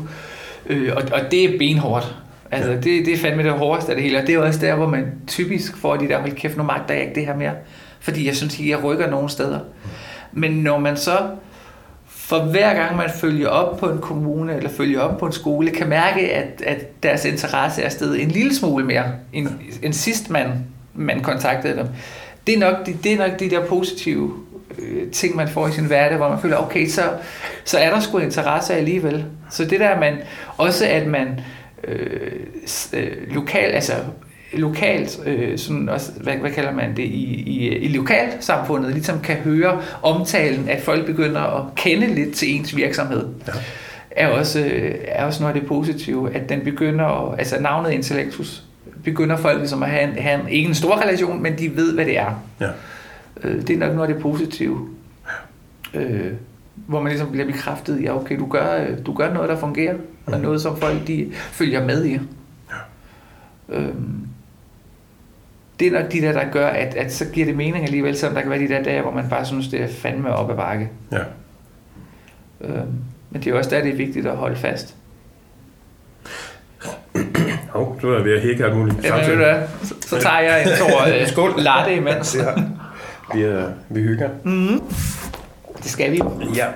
Øh, 0.66 0.92
og, 0.96 1.02
og 1.12 1.30
det 1.30 1.44
er 1.44 1.58
benhårdt. 1.58 2.16
Altså, 2.52 2.70
det, 2.72 2.84
det 3.06 3.08
er 3.08 3.16
fandme 3.16 3.42
det 3.42 3.52
hårdeste 3.52 3.92
af 3.92 3.96
det 3.96 4.04
hele, 4.04 4.18
og 4.18 4.26
det 4.26 4.34
er 4.34 4.38
også 4.38 4.60
der, 4.60 4.74
hvor 4.74 4.88
man 4.88 5.12
typisk 5.26 5.76
får 5.76 5.96
de 5.96 6.08
der, 6.08 6.18
hold 6.20 6.32
kæft, 6.32 6.56
nu 6.56 6.62
magter 6.62 6.94
jeg 6.94 7.02
ikke 7.02 7.14
det 7.14 7.26
her 7.26 7.36
mere. 7.36 7.52
Fordi 8.00 8.26
jeg 8.26 8.36
synes, 8.36 8.60
at 8.60 8.66
jeg 8.66 8.84
rykker 8.84 9.10
nogle 9.10 9.28
steder. 9.28 9.60
Men 10.32 10.50
når 10.52 10.78
man 10.78 10.96
så 10.96 11.18
for 12.06 12.38
hver 12.38 12.74
gang 12.74 12.96
man 12.96 13.10
følger 13.14 13.48
op 13.48 13.78
på 13.78 13.90
en 13.90 13.98
kommune 13.98 14.56
eller 14.56 14.70
følger 14.70 15.00
op 15.00 15.18
på 15.18 15.26
en 15.26 15.32
skole, 15.32 15.70
kan 15.70 15.88
mærke, 15.88 16.32
at, 16.32 16.62
at 16.66 17.02
deres 17.02 17.24
interesse 17.24 17.82
er 17.82 17.88
stedet 17.88 18.22
en 18.22 18.28
lille 18.28 18.54
smule 18.54 18.84
mere, 18.84 19.04
end, 19.32 19.48
end 19.82 19.92
sidst 19.92 20.30
man, 20.30 20.48
man 20.94 21.20
kontaktede 21.20 21.76
dem. 21.76 21.86
Det 22.46 22.54
er 22.54 22.58
nok 22.58 22.86
de, 22.86 22.92
det 23.04 23.12
er 23.12 23.28
nok 23.28 23.40
de 23.40 23.50
der 23.50 23.66
positive 23.66 24.32
øh, 24.78 25.10
ting, 25.10 25.36
man 25.36 25.48
får 25.48 25.68
i 25.68 25.72
sin 25.72 25.84
hverdag, 25.84 26.16
hvor 26.16 26.28
man 26.28 26.38
føler, 26.40 26.56
okay, 26.56 26.86
så, 26.88 27.02
så 27.64 27.78
er 27.78 27.90
der 27.90 28.00
sgu 28.00 28.18
interesse 28.18 28.74
alligevel. 28.74 29.24
Så 29.50 29.64
det 29.64 29.80
der, 29.80 30.00
man, 30.00 30.16
også 30.56 30.86
at 30.86 31.06
man 31.06 31.40
øh, 31.88 32.32
øh, 32.92 33.34
lokal, 33.34 33.70
altså 33.70 33.92
lokalt, 34.52 35.20
øh, 35.26 35.58
sådan 35.58 35.88
også, 35.88 36.12
hvad, 36.20 36.34
hvad 36.34 36.50
kalder 36.50 36.72
man 36.72 36.96
det, 36.96 37.02
i, 37.02 37.42
i, 37.46 37.68
i 37.68 37.88
lokalsamfundet, 37.88 38.92
ligesom 38.92 39.20
kan 39.20 39.36
høre 39.36 39.82
omtalen, 40.02 40.68
at 40.68 40.82
folk 40.82 41.06
begynder 41.06 41.40
at 41.40 41.74
kende 41.76 42.14
lidt 42.14 42.34
til 42.34 42.56
ens 42.56 42.76
virksomhed. 42.76 43.28
Ja. 43.48 43.52
Er 44.10 44.28
også, 44.28 44.60
øh, 44.60 44.94
er 45.04 45.24
også 45.24 45.42
noget 45.42 45.54
af 45.54 45.60
det 45.60 45.68
positive, 45.68 46.34
at 46.34 46.48
den 46.48 46.60
begynder, 46.60 47.32
at, 47.32 47.38
altså 47.38 47.60
navnet 47.60 47.90
Intellectus, 47.90 48.64
begynder 49.04 49.36
folk 49.36 49.58
ligesom 49.58 49.82
at 49.82 49.90
have 49.90 50.02
en, 50.02 50.22
have 50.22 50.40
en, 50.40 50.48
ikke 50.48 50.68
en 50.68 50.74
stor 50.74 51.02
relation, 51.02 51.42
men 51.42 51.58
de 51.58 51.76
ved, 51.76 51.94
hvad 51.94 52.04
det 52.04 52.18
er. 52.18 52.42
Ja. 52.60 52.68
Øh, 53.44 53.66
det 53.66 53.70
er 53.70 53.78
nok 53.78 53.94
noget 53.94 54.08
af 54.08 54.14
det 54.14 54.22
positive. 54.22 54.88
Ja. 55.94 56.00
Øh, 56.00 56.32
hvor 56.92 57.00
man 57.02 57.10
ligesom 57.12 57.30
bliver 57.30 57.46
bekræftet 57.46 58.00
i, 58.00 58.02
ja 58.02 58.16
okay, 58.16 58.38
du 58.38 58.46
gør, 58.46 58.94
du 59.06 59.14
gør 59.14 59.32
noget, 59.32 59.48
der 59.48 59.56
fungerer, 59.56 59.94
mm. 59.94 60.32
og 60.32 60.40
noget, 60.40 60.62
som 60.62 60.76
folk 60.76 61.06
de 61.06 61.32
følger 61.32 61.84
med 61.84 62.04
i. 62.04 62.12
Ja. 62.70 63.76
Øhm, 63.76 64.28
det 65.80 65.86
er 65.86 66.00
nok 66.00 66.12
de 66.12 66.20
der, 66.20 66.32
der 66.32 66.50
gør, 66.52 66.66
at, 66.66 66.94
at 66.94 67.12
så 67.12 67.24
giver 67.32 67.46
det 67.46 67.56
mening 67.56 67.84
alligevel, 67.84 68.16
selvom 68.16 68.34
der 68.34 68.42
kan 68.42 68.50
være 68.50 68.60
de 68.60 68.68
der 68.68 68.82
dage, 68.82 69.02
hvor 69.02 69.10
man 69.10 69.28
bare 69.28 69.46
synes, 69.46 69.68
det 69.68 69.80
er 69.80 69.88
fandme 69.88 70.32
op 70.32 70.50
ad 70.50 70.56
bakke. 70.56 70.90
Ja. 71.12 71.18
Øhm, 72.60 72.94
men 73.30 73.42
det 73.42 73.46
er 73.46 73.58
også 73.58 73.70
der, 73.70 73.82
det 73.82 73.92
er 73.92 73.96
vigtigt 73.96 74.26
at 74.26 74.36
holde 74.36 74.56
fast. 74.56 74.96
Hov, 77.68 77.98
du 78.02 78.08
er 78.08 78.22
ved 78.22 78.36
at 78.36 78.42
hække 78.42 78.64
alt 78.64 78.76
muligt. 78.76 79.04
Jamen, 79.04 79.26
ved 79.26 79.36
du 79.36 79.86
så, 79.86 79.94
så 80.00 80.20
tager 80.20 80.40
jeg 80.40 80.62
en 80.62 80.68
uh, 81.22 81.28
Skål. 81.28 81.52
latte 81.62 81.96
imens. 81.96 82.36
Ja. 82.36 82.62
Vi, 83.34 83.42
er, 83.42 83.68
vi 83.88 84.00
hygger. 84.00 84.28
Mm-hmm. 84.44 84.80
Skal 85.92 86.12
vi. 86.12 86.20
Ja. 86.56 86.66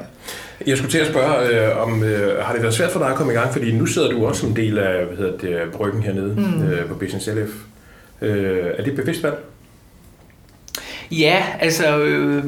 Jeg 0.67 0.77
skulle 0.77 0.91
til 0.91 0.99
at 0.99 1.07
spørge, 1.07 1.49
øh, 1.49 1.83
om 1.83 2.03
øh, 2.03 2.45
har 2.45 2.53
det 2.53 2.63
været 2.63 2.75
svært 2.75 2.91
for 2.91 2.99
dig 2.99 3.09
at 3.09 3.17
komme 3.17 3.33
i 3.33 3.37
gang? 3.37 3.53
Fordi 3.53 3.73
nu 3.73 3.87
sidder 3.87 4.11
du 4.11 4.27
også 4.27 4.41
som 4.41 4.55
del 4.55 4.79
af 4.79 5.05
hvad 5.07 5.17
hedder 5.17 5.39
det, 5.39 5.73
bryggen 5.73 6.03
hernede 6.03 6.35
mm. 6.35 6.63
øh, 6.63 6.89
på 6.89 6.95
Business 6.95 7.27
LF. 7.27 7.51
Øh, 8.23 8.67
er 8.79 8.83
det 8.83 8.89
et 8.89 8.97
bevidst 8.97 9.23
valg? 9.23 9.37
Ja, 11.11 11.45
altså 11.61 11.99
øh, 11.99 12.45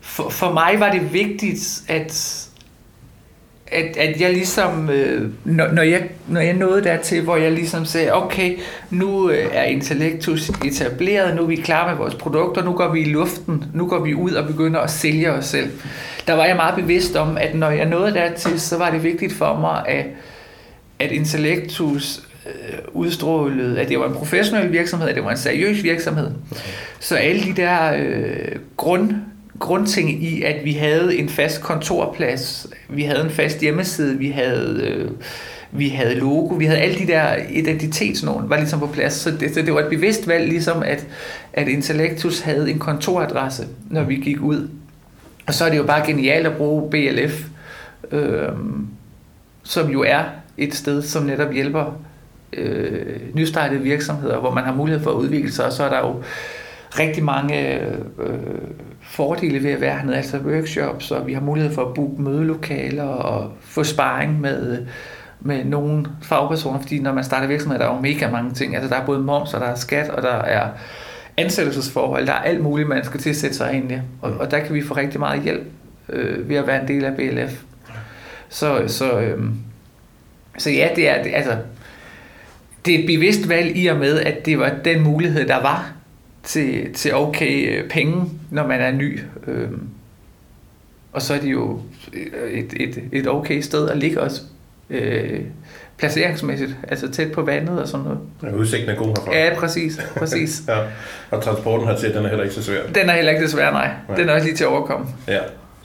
for, 0.00 0.28
for 0.28 0.52
mig 0.52 0.80
var 0.80 0.92
det 0.92 1.12
vigtigt, 1.12 1.82
at 1.88 2.38
at, 3.72 3.96
at 3.96 4.20
jeg 4.20 4.32
ligesom, 4.32 4.90
øh, 4.90 5.30
når, 5.44 5.72
når, 5.72 5.82
jeg, 5.82 6.08
når 6.28 6.40
jeg 6.40 6.54
nåede 6.54 6.84
dertil, 6.84 7.22
hvor 7.22 7.36
jeg 7.36 7.52
ligesom 7.52 7.84
sagde, 7.84 8.14
okay, 8.14 8.58
nu 8.90 9.30
øh, 9.30 9.46
er 9.52 9.62
Intellectus 9.62 10.48
etableret, 10.48 11.36
nu 11.36 11.42
er 11.42 11.46
vi 11.46 11.56
klar 11.56 11.88
med 11.88 11.96
vores 11.96 12.14
produkter, 12.14 12.64
nu 12.64 12.72
går 12.72 12.92
vi 12.92 13.00
i 13.00 13.04
luften, 13.04 13.64
nu 13.74 13.86
går 13.86 13.98
vi 13.98 14.14
ud 14.14 14.32
og 14.32 14.46
begynder 14.46 14.80
at 14.80 14.90
sælge 14.90 15.32
os 15.32 15.44
selv. 15.44 15.70
Der 16.26 16.32
var 16.34 16.44
jeg 16.44 16.56
meget 16.56 16.74
bevidst 16.74 17.16
om, 17.16 17.36
at 17.36 17.54
når 17.54 17.70
jeg 17.70 17.84
nåede 17.84 18.14
dertil, 18.14 18.60
så 18.60 18.78
var 18.78 18.90
det 18.90 19.02
vigtigt 19.02 19.32
for 19.32 19.58
mig, 19.60 19.88
at, 19.88 20.06
at 20.98 21.12
Intellectus 21.12 22.22
øh, 22.46 22.78
udstrålede, 22.92 23.80
at 23.80 23.88
det 23.88 23.98
var 23.98 24.08
en 24.08 24.14
professionel 24.14 24.72
virksomhed, 24.72 25.08
at 25.08 25.14
det 25.14 25.24
var 25.24 25.30
en 25.30 25.36
seriøs 25.36 25.82
virksomhed. 25.82 26.30
Så 27.00 27.16
alle 27.16 27.42
de 27.42 27.52
der 27.56 27.94
øh, 27.96 28.56
grund, 28.76 29.14
grundting 29.58 30.24
i, 30.24 30.42
at 30.42 30.64
vi 30.64 30.72
havde 30.72 31.16
en 31.16 31.28
fast 31.28 31.62
kontorplads, 31.62 32.66
vi 32.88 33.02
havde 33.02 33.24
en 33.24 33.30
fast 33.30 33.60
hjemmeside, 33.60 34.18
vi 34.18 34.28
havde... 34.28 34.80
Øh, 34.82 35.10
vi 35.72 35.88
havde 35.88 36.14
logo, 36.14 36.54
vi 36.54 36.64
havde 36.64 36.80
alle 36.80 36.98
de 36.98 37.06
der 37.06 37.36
identitetsnål, 37.50 38.48
var 38.48 38.56
ligesom 38.56 38.78
på 38.78 38.86
plads. 38.86 39.12
Så 39.12 39.30
det, 39.30 39.54
så 39.54 39.62
det 39.62 39.74
var 39.74 39.80
et 39.80 39.90
bevidst 39.90 40.28
valg, 40.28 40.48
ligesom 40.48 40.82
at, 40.82 41.06
at 41.52 41.68
Intellectus 41.68 42.40
havde 42.40 42.70
en 42.70 42.78
kontoradresse, 42.78 43.66
når 43.90 44.02
vi 44.02 44.14
gik 44.14 44.40
ud. 44.40 44.68
Og 45.46 45.54
så 45.54 45.64
er 45.64 45.70
det 45.70 45.78
jo 45.78 45.82
bare 45.82 46.06
genialt 46.06 46.46
at 46.46 46.56
bruge 46.56 46.90
BLF, 46.90 47.44
øh, 48.10 48.48
som 49.62 49.90
jo 49.90 50.02
er 50.02 50.22
et 50.56 50.74
sted, 50.74 51.02
som 51.02 51.22
netop 51.24 51.52
hjælper 51.52 52.00
øh, 52.52 53.34
nystartede 53.34 53.80
virksomheder, 53.80 54.40
hvor 54.40 54.54
man 54.54 54.64
har 54.64 54.74
mulighed 54.74 55.02
for 55.02 55.10
at 55.10 55.16
udvikle 55.16 55.52
sig, 55.52 55.64
og 55.64 55.72
så 55.72 55.84
er 55.84 55.88
der 55.88 55.98
jo 55.98 56.22
rigtig 56.98 57.24
mange 57.24 57.80
øh, 57.80 57.88
fordele 59.00 59.62
ved 59.62 59.70
at 59.70 59.80
være 59.80 59.96
hernede, 59.96 60.16
altså 60.16 60.38
workshops, 60.38 61.10
og 61.10 61.26
vi 61.26 61.32
har 61.32 61.40
mulighed 61.40 61.72
for 61.72 61.82
at 61.82 61.94
booke 61.94 62.22
mødelokaler 62.22 63.04
og 63.04 63.52
få 63.60 63.84
sparring 63.84 64.40
med, 64.40 64.86
med 65.44 65.64
nogle 65.64 66.06
fagpersoner, 66.22 66.80
fordi 66.80 66.98
når 66.98 67.12
man 67.12 67.24
starter 67.24 67.46
virksomhed, 67.46 67.78
der 67.78 67.86
er 67.86 67.94
jo 67.94 68.00
mega 68.00 68.30
mange 68.30 68.52
ting. 68.52 68.76
Altså 68.76 68.88
der 68.88 69.00
er 69.00 69.06
både 69.06 69.20
moms, 69.20 69.54
og 69.54 69.60
der 69.60 69.66
er 69.66 69.74
skat, 69.74 70.10
og 70.10 70.22
der 70.22 70.34
er 70.34 70.68
ansættelsesforhold, 71.36 72.26
der 72.26 72.32
er 72.32 72.42
alt 72.42 72.60
muligt, 72.60 72.88
man 72.88 73.04
skal 73.04 73.20
sætte 73.20 73.56
sig 73.56 73.74
ind 73.74 73.92
i. 73.92 73.94
Og, 74.20 74.32
og 74.32 74.50
der 74.50 74.58
kan 74.58 74.74
vi 74.74 74.82
få 74.82 74.94
rigtig 74.94 75.20
meget 75.20 75.42
hjælp 75.42 75.66
øh, 76.08 76.48
ved 76.48 76.56
at 76.56 76.66
være 76.66 76.82
en 76.82 76.88
del 76.88 77.04
af 77.04 77.16
BLF. 77.16 77.62
Så, 78.48 78.84
så, 78.86 79.20
øh, 79.20 79.44
så 80.58 80.70
ja, 80.70 80.88
det 80.96 81.08
er, 81.08 81.22
det, 81.22 81.32
altså, 81.34 81.56
det 82.86 82.94
er 82.94 82.98
et 82.98 83.06
bevidst 83.06 83.48
valg 83.48 83.76
i 83.76 83.86
og 83.86 83.96
med, 83.96 84.20
at 84.20 84.46
det 84.46 84.58
var 84.58 84.72
den 84.84 85.02
mulighed, 85.02 85.48
der 85.48 85.62
var 85.62 85.92
til, 86.42 86.94
til 86.94 87.14
okay 87.14 87.78
øh, 87.78 87.90
penge, 87.90 88.24
når 88.50 88.66
man 88.66 88.80
er 88.80 88.90
ny. 88.90 89.20
Øh, 89.46 89.68
og 91.12 91.22
så 91.22 91.34
er 91.34 91.40
det 91.40 91.52
jo 91.52 91.80
et, 92.52 92.72
et, 92.76 93.02
et 93.12 93.28
okay 93.28 93.60
sted 93.60 93.88
at 93.88 93.98
ligge 93.98 94.20
også. 94.20 94.42
Øh, 94.92 95.40
placeringsmæssigt, 95.98 96.70
altså 96.88 97.10
tæt 97.10 97.32
på 97.32 97.42
vandet 97.42 97.80
og 97.82 97.88
sådan 97.88 98.04
noget. 98.04 98.18
Ja, 98.42 98.50
udsigten 98.50 98.90
er 98.90 98.94
god 98.94 99.06
herfra. 99.06 99.36
Ja, 99.36 99.54
præcis. 99.58 100.00
præcis. 100.16 100.62
ja. 100.68 100.78
Og 101.30 101.42
transporten 101.42 101.86
hertil, 101.88 102.14
den 102.14 102.24
er 102.24 102.28
heller 102.28 102.44
ikke 102.44 102.54
så 102.54 102.62
svær. 102.62 102.78
Den 102.94 103.10
er 103.10 103.14
heller 103.14 103.32
ikke 103.32 103.46
så 103.48 103.52
svær, 103.52 103.70
nej. 103.70 103.90
nej. 104.08 104.16
Den 104.16 104.28
er 104.28 104.34
også 104.34 104.46
lige 104.46 104.56
til 104.56 104.64
at 104.64 104.70
overkomme. 104.70 105.06
Ja. 105.28 105.38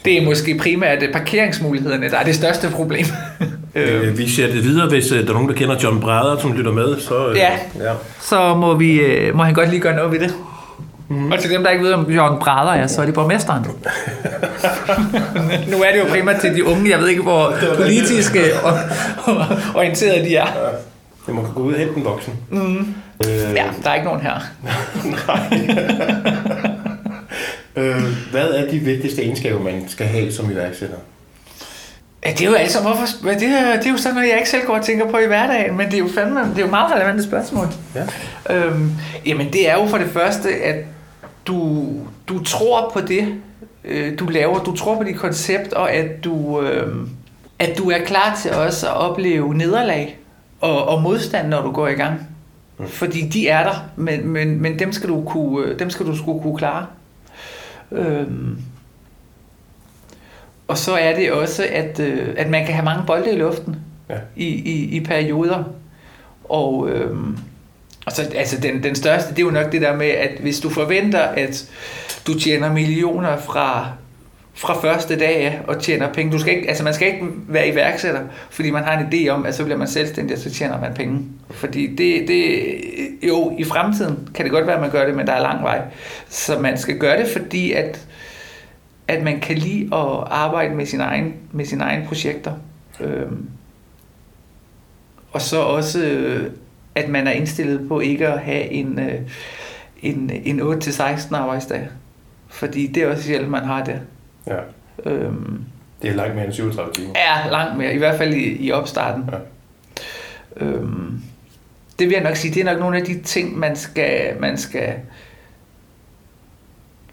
Det 0.06 0.18
er 0.18 0.26
måske 0.26 0.58
primært 0.58 1.04
parkeringsmulighederne, 1.14 2.10
der 2.10 2.18
er 2.18 2.24
det 2.24 2.36
største 2.36 2.70
problem. 2.70 3.06
Øh, 3.76 4.18
vi 4.18 4.30
ser 4.30 4.48
det 4.48 4.64
videre, 4.64 4.90
hvis 4.90 5.12
øh, 5.12 5.24
der 5.24 5.30
er 5.30 5.34
nogen, 5.34 5.50
der 5.50 5.56
kender 5.56 5.76
John 5.84 6.00
Brader, 6.00 6.40
som 6.40 6.54
lytter 6.54 6.72
med. 6.72 7.00
Så, 7.00 7.28
øh, 7.30 7.38
ja. 7.38 7.52
ja, 7.80 7.94
så 8.22 8.56
må, 8.56 8.76
vi, 8.76 9.00
øh, 9.00 9.36
må 9.36 9.44
han 9.44 9.54
godt 9.54 9.70
lige 9.70 9.80
gøre 9.80 9.96
noget 9.96 10.12
ved 10.12 10.20
det. 10.20 10.34
Mm. 11.10 11.32
Og 11.32 11.40
til 11.40 11.52
dem, 11.52 11.64
der 11.64 11.70
ikke 11.70 11.84
ved, 11.84 11.94
om 11.94 12.12
Jørgen 12.12 12.40
Brader 12.40 12.72
er, 12.72 12.88
så 12.88 13.02
er 13.02 13.06
det 13.06 13.14
borgmesteren. 13.14 13.64
nu 15.72 15.78
er 15.84 15.92
det 15.92 16.00
jo 16.00 16.06
primært 16.10 16.42
til 16.42 16.56
de 16.56 16.66
unge. 16.66 16.90
Jeg 16.90 17.00
ved 17.00 17.08
ikke, 17.08 17.22
hvor 17.22 17.54
politiske 17.76 18.42
og, 18.64 18.74
og 19.26 19.46
orienterede 19.76 20.26
de 20.26 20.36
er. 20.36 20.46
Ja. 20.46 20.68
Jeg 21.28 21.36
må 21.36 21.42
gå 21.56 21.62
ud 21.64 21.74
og 21.74 21.80
hente 21.80 21.98
en 21.98 22.06
voksen. 22.06 22.34
Mm. 22.50 22.94
Øh... 23.26 23.56
Ja, 23.56 23.66
der 23.84 23.90
er 23.90 23.94
ikke 23.94 24.06
nogen 24.06 24.22
her. 24.22 24.40
Nej. 25.28 25.60
øh, 27.76 28.04
hvad 28.32 28.50
er 28.50 28.72
de 28.72 28.80
vigtigste 28.80 29.24
egenskaber, 29.24 29.60
man 29.60 29.84
skal 29.88 30.08
have 30.08 30.32
som 30.32 30.52
iværksætter? 30.52 30.98
Ja, 32.26 32.32
det 32.32 32.42
er 32.42 32.50
jo 32.50 32.56
altså, 32.56 32.82
hvorfor, 32.82 33.06
det, 33.24 33.44
er, 33.44 33.76
det 33.78 33.88
er 33.88 33.92
jo 33.92 33.98
sådan 33.98 34.16
noget, 34.16 34.30
jeg 34.30 34.38
ikke 34.38 34.50
selv 34.50 34.66
går 34.66 34.78
og 34.78 34.86
tænker 34.86 35.12
på 35.12 35.18
i 35.18 35.28
hverdagen, 35.28 35.78
men 35.78 35.86
det 35.86 35.94
er 35.94 36.00
jo 36.00 36.10
fandme, 36.16 36.40
det 36.40 36.58
er 36.58 36.62
jo 36.62 36.70
meget 36.70 36.96
relevante 36.96 37.24
spørgsmål. 37.24 37.68
Ja. 37.96 38.56
Øhm, 38.56 38.92
jamen, 39.26 39.54
det 39.54 39.70
er 39.70 39.74
jo 39.74 39.88
for 39.88 39.98
det 39.98 40.08
første, 40.14 40.50
at 40.50 40.76
du, 41.48 41.86
du 42.30 42.44
tror 42.44 42.90
på 42.94 43.02
det, 43.02 43.36
øh, 43.84 44.20
du 44.20 44.26
laver, 44.26 44.64
du 44.64 44.76
tror 44.76 44.98
på 44.98 45.04
dit 45.04 45.16
koncept, 45.16 45.74
og 45.74 45.92
at 45.92 46.24
du, 46.24 46.62
øh, 46.62 47.08
at 47.60 47.78
du 47.78 47.90
er 47.90 48.06
klar 48.06 48.40
til 48.42 48.54
også 48.54 48.88
at 48.88 48.94
opleve 48.94 49.56
nederlag 49.56 50.20
og, 50.62 50.88
og 50.88 51.02
modstand, 51.02 51.48
når 51.48 51.62
du 51.62 51.72
går 51.72 51.88
i 51.88 51.94
gang. 51.94 52.28
Mm. 52.78 52.88
Fordi 52.88 53.28
de 53.28 53.48
er 53.48 53.64
der, 53.64 53.90
men, 53.96 54.28
men, 54.28 54.62
men 54.62 54.80
dem 54.80 54.92
skal 54.92 55.10
du 55.10 55.24
kunne, 55.26 55.74
dem 55.74 55.90
skal 55.90 56.06
du 56.06 56.18
skulle 56.18 56.42
kunne 56.42 56.58
klare. 56.58 56.86
Øhm, 57.92 58.62
og 60.68 60.78
så 60.78 60.96
er 60.96 61.16
det 61.16 61.32
også, 61.32 61.66
at, 61.72 62.00
øh, 62.00 62.34
at 62.38 62.50
man 62.50 62.66
kan 62.66 62.74
have 62.74 62.86
mange 62.86 63.04
bolde 63.08 63.34
i 63.34 63.38
luften 63.38 63.76
ja. 64.10 64.16
i, 64.36 64.46
i, 64.46 64.96
i 64.96 65.04
perioder. 65.04 65.64
Og, 66.44 66.90
øh, 66.90 67.18
og 68.08 68.14
så, 68.14 68.32
altså 68.36 68.62
den, 68.62 68.84
den 68.84 68.96
største, 68.96 69.30
det 69.30 69.40
er 69.40 69.44
jo 69.44 69.52
nok 69.52 69.72
det 69.72 69.82
der 69.82 69.96
med, 69.96 70.08
at 70.08 70.32
hvis 70.40 70.60
du 70.60 70.70
forventer, 70.70 71.20
at 71.20 71.70
du 72.28 72.40
tjener 72.40 72.74
millioner 72.74 73.38
fra, 73.38 73.88
fra 74.54 74.82
første 74.82 75.20
dag 75.20 75.62
og 75.68 75.82
tjener 75.82 76.14
penge. 76.14 76.32
Du 76.32 76.40
skal 76.40 76.56
ikke, 76.56 76.70
altså 76.70 76.84
man 76.84 76.94
skal 76.94 77.08
ikke 77.08 77.26
være 77.48 77.68
iværksætter, 77.68 78.22
fordi 78.50 78.72
man 78.72 78.84
har 78.84 79.00
en 79.00 79.06
idé 79.14 79.30
om, 79.30 79.46
at 79.46 79.56
så 79.56 79.64
bliver 79.64 79.78
man 79.78 79.88
selvstændig, 79.88 80.36
og 80.36 80.42
så 80.42 80.52
tjener 80.52 80.82
man 80.82 80.94
penge. 80.94 81.26
Fordi 81.52 81.96
det, 81.96 82.28
det, 82.28 82.66
jo, 83.24 83.56
i 83.58 83.64
fremtiden 83.64 84.30
kan 84.36 84.46
det 84.46 84.52
godt 84.52 84.68
være, 84.68 84.76
at 84.76 84.82
man 84.82 84.92
gør 84.92 85.06
det, 85.06 85.16
men 85.16 85.28
der 85.28 85.34
er 85.34 85.42
lang 85.42 85.64
vej. 85.64 85.82
Så 86.30 86.60
man 86.60 86.78
skal 86.78 86.98
gøre 86.98 87.18
det, 87.18 87.28
fordi 87.28 87.72
at 87.72 88.08
at 89.08 89.24
man 89.24 89.40
kan 89.40 89.58
lide 89.58 89.86
at 89.86 90.24
arbejde 90.28 90.76
med 90.76 90.86
sine 90.86 91.04
egne, 91.04 91.32
med 91.52 91.66
sine 91.66 91.84
egne 91.84 92.06
projekter. 92.06 92.54
Øhm, 93.00 93.50
og 95.32 95.42
så 95.42 95.60
også, 95.60 96.04
øh, 96.04 96.52
at 96.98 97.10
man 97.10 97.28
er 97.28 97.32
indstillet 97.32 97.88
på 97.88 98.00
ikke 98.00 98.28
at 98.28 98.40
have 98.40 98.64
en, 98.64 99.00
øh, 99.00 99.22
en, 100.02 100.32
en 100.46 100.62
8-16 100.62 101.36
arbejdsdag. 101.36 101.88
Fordi 102.48 102.88
det 102.88 103.04
er 103.04 103.08
også 103.12 103.24
sjældent, 103.24 103.52
man 103.52 103.64
har 103.64 103.84
det. 103.84 104.02
Ja. 104.48 104.60
Øhm, 105.06 105.64
det 106.02 106.10
er 106.10 106.16
langt 106.16 106.36
mere 106.36 106.46
end 106.46 106.54
37 106.54 106.94
timer. 106.94 107.14
Ja, 107.16 107.50
langt 107.50 107.78
mere. 107.78 107.94
I 107.94 107.98
hvert 107.98 108.18
fald 108.18 108.34
i, 108.34 108.66
i 108.66 108.72
opstarten. 108.72 109.30
Ja. 109.32 109.38
Øhm, 110.66 111.22
det 112.00 112.08
vil 112.08 112.14
jeg 112.14 112.24
nok 112.24 112.36
sige, 112.36 112.54
det 112.54 112.62
er 112.62 112.66
nok 112.66 112.80
nogle 112.80 112.98
af 112.98 113.06
de 113.06 113.22
ting, 113.22 113.58
man 113.58 113.76
skal, 113.76 114.40
man 114.40 114.58
skal, 114.58 114.94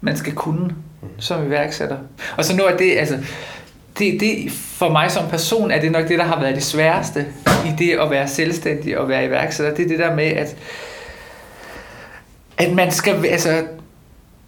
man 0.00 0.16
skal 0.16 0.32
kunne 0.32 0.74
som 1.18 1.46
iværksætter. 1.46 1.98
Og 2.36 2.44
så 2.44 2.56
nu 2.56 2.62
er 2.62 2.76
det, 2.76 2.98
altså, 2.98 3.18
det, 3.98 4.20
det, 4.20 4.52
for 4.52 4.88
mig 4.88 5.10
som 5.10 5.28
person 5.28 5.70
er 5.70 5.80
det 5.80 5.92
nok 5.92 6.08
det, 6.08 6.18
der 6.18 6.24
har 6.24 6.40
været 6.40 6.54
det 6.54 6.62
sværeste 6.62 7.26
i 7.66 7.70
det 7.78 7.92
at 7.92 8.10
være 8.10 8.28
selvstændig 8.28 8.98
og 8.98 9.08
være 9.08 9.26
iværksætter. 9.26 9.74
Det 9.74 9.84
er 9.84 9.88
det 9.88 9.98
der 9.98 10.14
med, 10.14 10.24
at, 10.24 10.56
at 12.58 12.72
man 12.72 12.92
skal, 12.92 13.26
altså, 13.26 13.62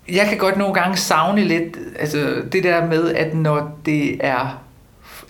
jeg 0.09 0.27
kan 0.29 0.39
godt 0.39 0.57
nogle 0.57 0.75
gange 0.75 0.97
savne 0.97 1.45
lidt, 1.45 1.77
altså 1.99 2.43
det 2.53 2.65
der 2.65 2.87
med, 2.87 3.15
at 3.15 3.35
når 3.35 3.79
det 3.87 4.17
er 4.21 4.63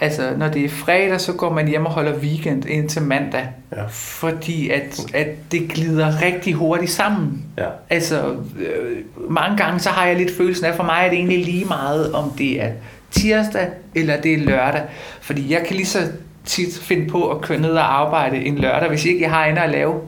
altså 0.00 0.34
når 0.36 0.48
det 0.48 0.64
er 0.64 0.68
fredag, 0.68 1.20
så 1.20 1.32
går 1.32 1.52
man 1.52 1.68
hjem 1.68 1.86
og 1.86 1.92
holder 1.92 2.18
weekend 2.18 2.64
indtil 2.66 3.02
mandag. 3.02 3.48
Ja. 3.76 3.82
Fordi 3.88 4.70
at, 4.70 5.14
at 5.14 5.28
det 5.52 5.68
glider 5.68 6.22
rigtig 6.22 6.54
hurtigt 6.54 6.90
sammen. 6.90 7.44
Ja. 7.58 7.68
Altså 7.90 8.36
øh, 8.58 8.96
mange 9.30 9.56
gange 9.56 9.80
så 9.80 9.88
har 9.88 10.06
jeg 10.06 10.16
lidt 10.16 10.36
følelsen 10.36 10.64
af, 10.64 10.74
for 10.74 10.84
mig 10.84 11.04
er 11.04 11.08
det 11.08 11.18
egentlig 11.18 11.44
lige 11.44 11.64
meget, 11.64 12.12
om 12.12 12.30
det 12.38 12.62
er 12.62 12.70
tirsdag 13.10 13.68
eller 13.94 14.20
det 14.20 14.32
er 14.32 14.38
lørdag. 14.38 14.82
Fordi 15.20 15.52
jeg 15.52 15.62
kan 15.66 15.76
lige 15.76 15.86
så 15.86 15.98
tit 16.44 16.78
finde 16.82 17.08
på 17.08 17.30
at 17.30 17.40
køre 17.40 17.60
ned 17.60 17.70
og 17.70 18.00
arbejde 18.00 18.36
en 18.36 18.58
lørdag, 18.58 18.88
hvis 18.88 19.04
ikke 19.04 19.22
jeg 19.22 19.30
har 19.30 19.44
andet 19.44 19.62
at 19.62 19.70
lave. 19.70 20.00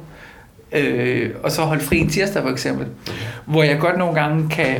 Øh, 0.72 1.30
og 1.42 1.52
så 1.52 1.62
holde 1.62 1.82
fri 1.82 1.98
en 1.98 2.08
tirsdag 2.08 2.42
for 2.42 2.50
eksempel. 2.50 2.86
Hvor 3.46 3.62
jeg 3.62 3.78
godt 3.78 3.98
nogle 3.98 4.20
gange 4.20 4.48
kan 4.50 4.76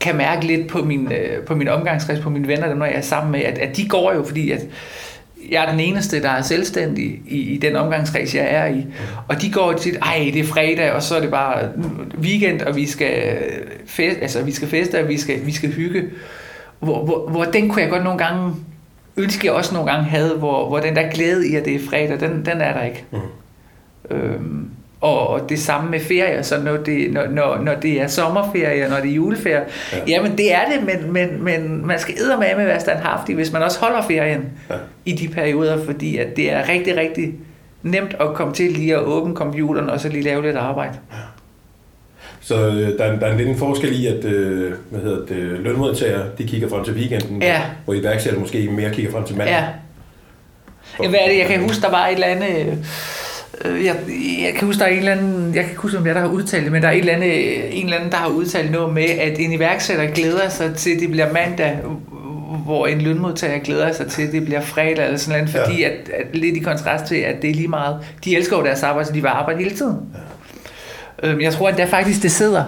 kan 0.00 0.16
mærke 0.16 0.46
lidt 0.46 0.68
på 0.68 0.84
min, 0.84 1.12
øh, 1.12 1.42
på 1.42 1.54
min 1.54 1.68
omgangskreds, 1.68 2.20
på 2.20 2.30
mine 2.30 2.48
venner, 2.48 2.68
dem 2.68 2.76
når 2.76 2.86
jeg 2.86 2.94
er 2.94 3.00
sammen 3.00 3.32
med, 3.32 3.40
at, 3.40 3.58
at 3.58 3.76
de 3.76 3.88
går 3.88 4.12
jo, 4.12 4.24
fordi 4.24 4.50
at 4.50 4.60
jeg 5.50 5.64
er 5.64 5.70
den 5.70 5.80
eneste, 5.80 6.22
der 6.22 6.30
er 6.30 6.42
selvstændig 6.42 7.20
i, 7.26 7.38
i 7.38 7.56
den 7.56 7.76
omgangskreds, 7.76 8.34
jeg 8.34 8.46
er 8.50 8.66
i. 8.66 8.86
Og 9.28 9.42
de 9.42 9.52
går 9.52 9.72
til, 9.72 9.96
ej, 10.02 10.30
det 10.32 10.40
er 10.40 10.44
fredag, 10.44 10.92
og 10.92 11.02
så 11.02 11.16
er 11.16 11.20
det 11.20 11.30
bare 11.30 11.68
weekend, 12.18 12.60
og 12.60 12.76
vi 12.76 12.86
skal, 12.86 13.38
fest, 13.86 14.18
altså, 14.22 14.42
vi 14.42 14.52
skal 14.52 14.68
feste, 14.68 15.00
og 15.00 15.08
vi 15.08 15.18
skal, 15.18 15.46
vi 15.46 15.52
skal 15.52 15.72
hygge. 15.72 16.02
Hvor, 16.80 17.04
hvor, 17.04 17.28
hvor 17.28 17.44
den 17.44 17.68
kunne 17.68 17.82
jeg 17.82 17.90
godt 17.90 18.04
nogle 18.04 18.18
gange 18.18 18.54
ønske, 19.16 19.46
jeg 19.46 19.54
også 19.54 19.74
nogle 19.74 19.90
gange 19.90 20.04
havde, 20.10 20.34
hvor, 20.34 20.68
hvor 20.68 20.78
den 20.78 20.96
der 20.96 21.10
glæde 21.10 21.48
i, 21.48 21.54
at 21.54 21.64
det 21.64 21.74
er 21.74 21.88
fredag, 21.90 22.20
den, 22.20 22.44
den 22.44 22.60
er 22.60 22.72
der 22.72 22.82
ikke. 22.82 23.04
Mm. 23.10 23.18
Øhm, 24.10 24.70
og 25.00 25.48
det 25.48 25.58
samme 25.58 25.90
med 25.90 26.00
ferie, 26.00 26.42
så 26.42 26.60
når 26.60 26.76
det, 26.76 27.12
når, 27.12 27.26
når, 27.26 27.58
når 27.58 27.74
det 27.74 28.00
er 28.00 28.06
sommerferie, 28.06 28.88
når 28.88 28.96
det 28.96 29.10
er 29.10 29.14
juleferie, 29.14 29.64
ja. 29.92 29.98
jamen 30.08 30.38
det 30.38 30.54
er 30.54 30.64
det, 30.64 30.86
men, 30.86 31.12
men, 31.12 31.44
men 31.44 31.86
man 31.86 31.98
skal 31.98 32.14
med 32.38 32.56
med 32.56 32.64
være 32.64 32.80
standhaftig, 32.80 33.34
hvis 33.34 33.52
man 33.52 33.62
også 33.62 33.80
holder 33.80 34.02
ferien 34.02 34.44
ja. 34.70 34.74
i 35.04 35.12
de 35.12 35.28
perioder, 35.28 35.84
fordi 35.84 36.16
at 36.16 36.36
det 36.36 36.52
er 36.52 36.68
rigtig, 36.68 36.96
rigtig 36.96 37.34
nemt 37.82 38.16
at 38.20 38.34
komme 38.34 38.54
til 38.54 38.72
lige 38.72 38.94
at 38.94 39.02
åbne 39.02 39.34
computeren 39.34 39.90
og 39.90 40.00
så 40.00 40.08
lige 40.08 40.22
lave 40.22 40.42
lidt 40.42 40.56
arbejde. 40.56 40.98
Ja. 41.12 41.18
Så 42.44 42.66
øh, 42.66 42.98
der, 42.98 43.04
er, 43.04 43.18
der 43.18 43.26
er 43.26 43.30
en 43.30 43.36
lidt 43.36 43.48
en 43.48 43.58
forskel 43.58 44.02
i, 44.02 44.06
at 44.06 44.24
øh, 44.24 44.72
hvad 44.90 45.00
hedder 45.00 45.26
det, 45.26 45.60
lønmodtagere 45.60 46.24
de 46.38 46.44
kigger 46.44 46.68
frem 46.68 46.84
til 46.84 46.94
weekenden, 46.94 47.42
ja. 47.42 47.62
hvor 47.84 47.94
iværksætter 47.94 48.40
måske 48.40 48.68
mere 48.70 48.90
kigger 48.90 49.12
frem 49.12 49.24
til 49.24 49.36
mandag. 49.36 49.54
Ja. 49.54 49.64
Ja, 51.02 51.08
hvad 51.08 51.18
er 51.24 51.28
det? 51.28 51.38
Jeg 51.38 51.46
kan 51.46 51.60
huske, 51.60 51.82
der 51.82 51.90
var 51.90 52.06
et 52.06 52.14
eller 52.14 52.26
andet 52.26 52.78
Øh, 53.64 53.84
jeg, 53.84 53.96
jeg 54.44 54.54
kan 54.54 54.66
huske, 54.66 54.78
der 54.78 54.86
er 54.86 54.90
en 54.90 54.98
eller 54.98 55.12
anden, 55.12 55.54
jeg 55.54 55.62
kan 55.62 55.70
ikke 55.70 55.82
huske, 55.82 55.98
om 55.98 56.06
jeg 56.06 56.14
der 56.14 56.20
har 56.20 56.28
udtalt 56.28 56.64
det, 56.64 56.72
men 56.72 56.82
der 56.82 56.88
er 56.88 56.92
en 56.92 56.98
eller, 56.98 57.12
anden, 57.12 57.30
en 57.72 57.84
eller 57.84 57.96
anden, 57.96 58.10
der 58.10 58.16
har 58.16 58.28
udtalt 58.28 58.72
noget 58.72 58.94
med, 58.94 59.04
at 59.04 59.38
en 59.38 59.52
iværksætter 59.52 60.06
glæder 60.06 60.48
sig 60.48 60.74
til, 60.74 60.90
at 60.90 61.00
det 61.00 61.10
bliver 61.10 61.32
mandag, 61.32 61.78
hvor 62.64 62.86
en 62.86 63.00
lønmodtager 63.00 63.58
glæder 63.58 63.92
sig 63.92 64.06
til, 64.06 64.22
at 64.22 64.32
det 64.32 64.44
bliver 64.44 64.60
fredag 64.60 65.04
eller 65.04 65.16
sådan 65.16 65.44
noget, 65.44 65.56
fordi 65.56 65.80
ja. 65.80 65.88
at, 65.88 66.10
at, 66.20 66.36
lidt 66.36 66.56
i 66.56 66.60
kontrast 66.60 67.04
til, 67.04 67.16
at 67.16 67.42
det 67.42 67.50
er 67.50 67.54
lige 67.54 67.68
meget, 67.68 67.96
de 68.24 68.36
elsker 68.36 68.56
jo 68.56 68.64
deres 68.64 68.82
arbejde, 68.82 69.08
så 69.08 69.14
de 69.14 69.20
vil 69.20 69.28
arbejde 69.28 69.58
hele 69.58 69.76
tiden. 69.76 69.96
Ja. 70.14 70.18
Øhm, 71.22 71.40
jeg 71.40 71.52
tror, 71.52 71.68
at 71.68 71.76
der 71.76 71.86
faktisk 71.86 72.22
det 72.22 72.32
sidder 72.32 72.64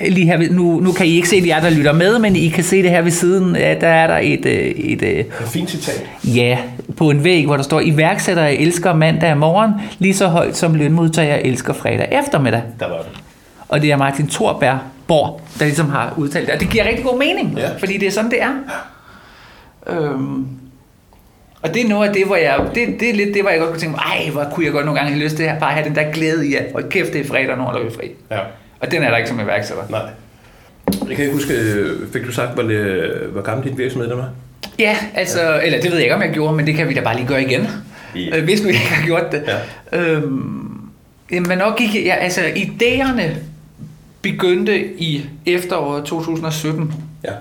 lige 0.00 0.26
her, 0.26 0.52
nu, 0.52 0.80
nu 0.80 0.92
kan 0.92 1.06
I 1.06 1.10
ikke 1.10 1.28
se 1.28 1.40
de 1.42 1.48
der 1.48 1.70
lytter 1.70 1.92
med, 1.92 2.18
men 2.18 2.36
I 2.36 2.48
kan 2.48 2.64
se 2.64 2.82
det 2.82 2.90
her 2.90 3.02
ved 3.02 3.10
siden, 3.10 3.56
ja, 3.56 3.74
der 3.80 3.88
er 3.88 4.06
der 4.06 4.18
et... 4.22 4.46
Øh, 4.46 4.52
et, 4.52 5.02
et, 5.02 5.18
et 5.20 5.26
fint 5.46 5.70
citat. 5.70 6.06
Ja, 6.24 6.58
på 6.96 7.10
en 7.10 7.24
væg, 7.24 7.46
hvor 7.46 7.56
der 7.56 7.62
står, 7.62 7.80
iværksættere 7.80 8.54
elsker 8.54 8.94
mandag 8.94 9.36
morgen, 9.36 9.72
lige 9.98 10.14
så 10.14 10.26
højt 10.26 10.56
som 10.56 10.74
lønmodtagere 10.74 11.46
elsker 11.46 11.72
fredag 11.72 12.08
eftermiddag. 12.24 12.62
Der 12.80 12.88
var 12.88 12.98
det. 12.98 13.20
Og 13.68 13.82
det 13.82 13.92
er 13.92 13.96
Martin 13.96 14.28
Thorberg 14.28 14.78
Borg, 15.06 15.40
der 15.58 15.64
ligesom 15.64 15.88
har 15.88 16.14
udtalt 16.16 16.46
det. 16.46 16.54
Og 16.54 16.60
det 16.60 16.70
giver 16.70 16.84
rigtig 16.88 17.04
god 17.04 17.18
mening, 17.18 17.58
ja. 17.58 17.68
fordi 17.78 17.98
det 17.98 18.08
er 18.08 18.12
sådan, 18.12 18.30
det 18.30 18.42
er. 18.42 18.52
Øhm, 19.86 20.46
og 21.64 21.74
det 21.74 21.84
er 21.84 21.88
noget 21.88 22.08
af 22.08 22.14
det, 22.14 22.26
hvor 22.26 22.36
jeg, 22.36 22.60
det, 22.74 23.00
det 23.00 23.10
er 23.10 23.14
lidt 23.14 23.34
det, 23.34 23.42
hvor 23.42 23.50
jeg 23.50 23.58
godt 23.58 23.70
kunne 23.70 23.80
tænke, 23.80 23.98
ej, 23.98 24.28
hvor 24.32 24.44
kunne 24.52 24.66
jeg 24.66 24.72
godt 24.72 24.86
nogle 24.86 25.00
gange 25.00 25.12
have 25.12 25.24
lyst 25.24 25.36
til 25.36 25.42
at 25.42 25.58
bare 25.60 25.72
have 25.72 25.88
den 25.88 25.94
der 25.94 26.12
glæde 26.12 26.48
i, 26.48 26.54
at 26.54 26.72
hold 26.72 26.90
kæft, 26.90 27.12
det 27.12 27.20
er 27.20 27.24
fredag, 27.24 27.56
nu 27.56 27.62
holder 27.62 27.84
vi 27.84 27.94
fri. 27.94 28.10
Ja. 28.30 28.38
Og 28.80 28.90
den 28.90 29.02
er 29.02 29.10
der 29.10 29.16
ikke 29.16 29.28
som 29.28 29.40
iværksætter. 29.40 29.84
Nej. 29.90 30.00
Jeg 31.08 31.16
kan 31.16 31.24
ikke 31.24 31.32
huske, 31.32 31.54
fik 32.12 32.26
du 32.26 32.32
sagt, 32.32 32.54
hvor, 32.54 32.62
hvor 33.32 33.42
gammel 33.42 33.68
din 33.68 33.78
virksomhed 33.78 34.10
der 34.10 34.16
var? 34.16 34.30
Ja, 34.78 34.96
altså, 35.14 35.42
ja. 35.42 35.60
eller 35.60 35.80
det 35.80 35.90
ved 35.90 35.98
jeg 35.98 36.04
ikke, 36.04 36.14
om 36.14 36.22
jeg 36.22 36.30
gjorde, 36.30 36.56
men 36.56 36.66
det 36.66 36.74
kan 36.74 36.88
vi 36.88 36.94
da 36.94 37.00
bare 37.00 37.16
lige 37.16 37.26
gøre 37.26 37.42
igen. 37.42 37.68
Ja. 38.16 38.36
Øh, 38.38 38.44
hvis 38.44 38.62
nu 38.62 38.68
jeg 38.68 38.74
ikke 38.74 38.94
har 38.94 39.06
gjort 39.06 39.32
det. 39.32 39.44
Ja. 39.92 39.98
Øhm, 40.00 40.90
men 41.30 41.58
nok 41.58 41.78
gik, 41.78 41.94
ja, 41.94 42.14
altså, 42.14 42.40
idéerne 42.40 43.22
begyndte 44.22 44.86
i 44.86 45.26
efteråret 45.46 46.04
2017. 46.04 46.94
Ja. 47.24 47.32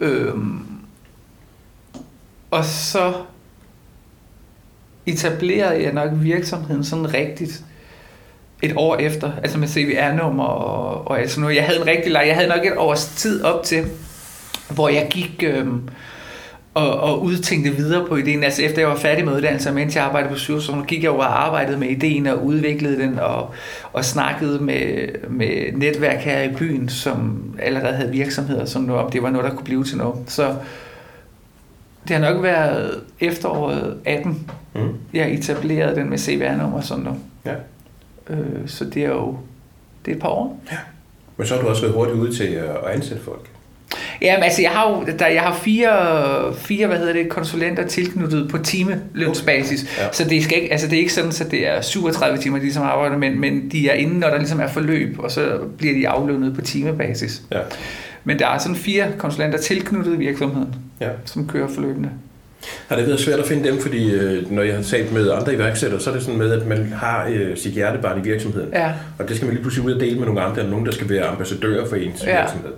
Øhm, 0.00 0.60
og 2.50 2.64
så 2.64 3.12
etablerede 5.08 5.82
jeg 5.82 5.92
nok 5.92 6.10
virksomheden 6.14 6.84
sådan 6.84 7.14
rigtigt 7.14 7.62
et 8.62 8.72
år 8.76 8.96
efter, 8.96 9.32
altså 9.42 9.58
med 9.58 9.68
CVR-nummer 9.68 10.44
og, 10.44 11.08
og 11.08 11.20
altså 11.20 11.40
noget. 11.40 11.56
Jeg 11.56 11.64
havde 11.64 11.80
en 11.80 11.86
rigtig 11.86 12.12
lang, 12.12 12.28
jeg 12.28 12.34
havde 12.34 12.48
nok 12.48 12.66
et 12.66 12.76
års 12.76 13.06
tid 13.16 13.44
op 13.44 13.62
til, 13.62 13.84
hvor 14.70 14.88
jeg 14.88 15.06
gik, 15.10 15.44
øhm, 15.46 15.88
og, 16.74 17.00
og 17.00 17.22
udtænkte 17.22 17.70
videre 17.70 18.06
på 18.06 18.16
ideen. 18.16 18.44
Altså 18.44 18.62
efter 18.62 18.80
jeg 18.80 18.88
var 18.88 18.96
færdig 18.96 19.24
med 19.24 19.36
uddannelsen, 19.36 19.74
mens 19.74 19.96
jeg 19.96 20.04
arbejdede 20.04 20.32
på 20.32 20.38
sygehus, 20.38 20.64
så 20.64 20.84
gik 20.88 21.02
jeg 21.02 21.10
over 21.10 21.24
og 21.24 21.46
arbejdede 21.46 21.78
med 21.78 21.88
ideen 21.88 22.26
og 22.26 22.44
udviklede 22.44 22.98
den 22.98 23.18
og, 23.18 23.50
og 23.92 24.04
snakkede 24.04 24.58
med, 24.58 25.08
med 25.30 25.72
netværk 25.72 26.18
her 26.18 26.42
i 26.42 26.54
byen, 26.58 26.88
som 26.88 27.42
allerede 27.58 27.96
havde 27.96 28.12
virksomheder, 28.12 28.64
som 28.64 28.90
om 28.90 29.10
det 29.10 29.22
var 29.22 29.30
noget, 29.30 29.50
der 29.50 29.56
kunne 29.56 29.64
blive 29.64 29.84
til 29.84 29.96
noget. 29.96 30.16
Så 30.26 30.54
det 32.08 32.16
har 32.16 32.32
nok 32.32 32.42
været 32.42 33.00
efteråret 33.20 33.96
18, 34.04 34.50
mm. 34.74 34.80
jeg 35.12 35.30
etablerede 35.30 35.96
den 35.96 36.10
med 36.10 36.18
CVR-nummer 36.18 36.80
sådan 36.80 37.04
noget. 37.04 37.20
Ja. 37.46 37.54
Øh, 38.30 38.68
så 38.68 38.84
det 38.84 39.04
er 39.04 39.08
jo 39.08 39.38
det 40.04 40.10
er 40.10 40.16
et 40.16 40.22
par 40.22 40.28
år. 40.28 40.60
Ja. 40.72 40.76
Men 41.36 41.46
så 41.46 41.54
har 41.54 41.62
du 41.62 41.68
også 41.68 41.82
været 41.82 41.94
hurtigt 41.94 42.18
ude 42.18 42.36
til 42.36 42.44
at 42.44 42.76
ansætte 42.94 43.24
folk. 43.24 43.50
Ja, 44.22 44.36
altså 44.42 44.62
jeg 44.62 44.70
har 44.70 44.90
jo 44.90 45.04
der, 45.18 45.26
jeg 45.26 45.42
har 45.42 45.54
fire, 45.54 46.54
fire 46.54 46.86
hvad 46.86 46.98
hedder 46.98 47.12
det, 47.12 47.28
konsulenter 47.28 47.86
tilknyttet 47.86 48.48
på 48.50 48.58
timelønsbasis. 48.58 49.82
Okay. 49.82 50.02
Ja. 50.02 50.12
Så 50.12 50.24
det, 50.24 50.44
skal 50.44 50.58
ikke, 50.58 50.72
altså 50.72 50.86
det 50.86 50.94
er 50.94 51.00
ikke 51.00 51.12
sådan, 51.12 51.32
at 51.40 51.50
det 51.50 51.68
er 51.68 51.80
37 51.80 52.38
timer, 52.38 52.58
de 52.58 52.72
som 52.72 52.82
arbejder, 52.82 53.16
men, 53.16 53.40
men 53.40 53.70
de 53.70 53.88
er 53.88 53.94
inde, 53.94 54.18
når 54.18 54.28
der 54.28 54.38
ligesom 54.38 54.60
er 54.60 54.66
forløb, 54.66 55.18
og 55.18 55.30
så 55.30 55.58
bliver 55.78 55.94
de 55.94 56.08
aflønnet 56.08 56.54
på 56.54 56.60
timebasis. 56.60 57.42
Ja. 57.50 57.60
Men 58.24 58.38
der 58.38 58.46
er 58.46 58.58
sådan 58.58 58.76
fire 58.76 59.06
konsulenter 59.18 59.58
tilknyttet 59.58 60.18
virksomheden, 60.18 60.74
ja. 61.00 61.08
som 61.24 61.48
kører 61.48 61.68
forløbende. 61.68 62.10
Har 62.88 62.96
det 62.96 63.06
været 63.06 63.20
svært 63.20 63.38
at 63.38 63.46
finde 63.46 63.68
dem, 63.68 63.80
fordi 63.80 64.10
øh, 64.10 64.52
når 64.52 64.62
jeg 64.62 64.74
har 64.74 64.82
talt 64.82 65.12
med 65.12 65.30
andre 65.30 65.54
iværksættere, 65.54 66.00
så 66.00 66.10
er 66.10 66.14
det 66.14 66.22
sådan 66.22 66.38
med, 66.38 66.52
at 66.52 66.66
man 66.66 66.92
har 66.92 67.26
øh, 67.30 67.56
sit 67.56 67.72
hjertebarn 67.72 68.18
i 68.18 68.22
virksomheden. 68.22 68.68
Ja. 68.72 68.92
Og 69.18 69.28
det 69.28 69.36
skal 69.36 69.46
man 69.46 69.54
lige 69.54 69.62
pludselig 69.62 69.86
ud 69.86 69.92
og 69.92 70.00
dele 70.00 70.18
med 70.18 70.26
nogle 70.26 70.40
andre, 70.40 70.58
eller 70.58 70.70
nogen, 70.70 70.86
der 70.86 70.92
skal 70.92 71.08
være 71.08 71.24
ambassadører 71.24 71.88
for 71.88 71.96
ens 71.96 72.26
ja. 72.26 72.40
virksomhed. 72.40 72.72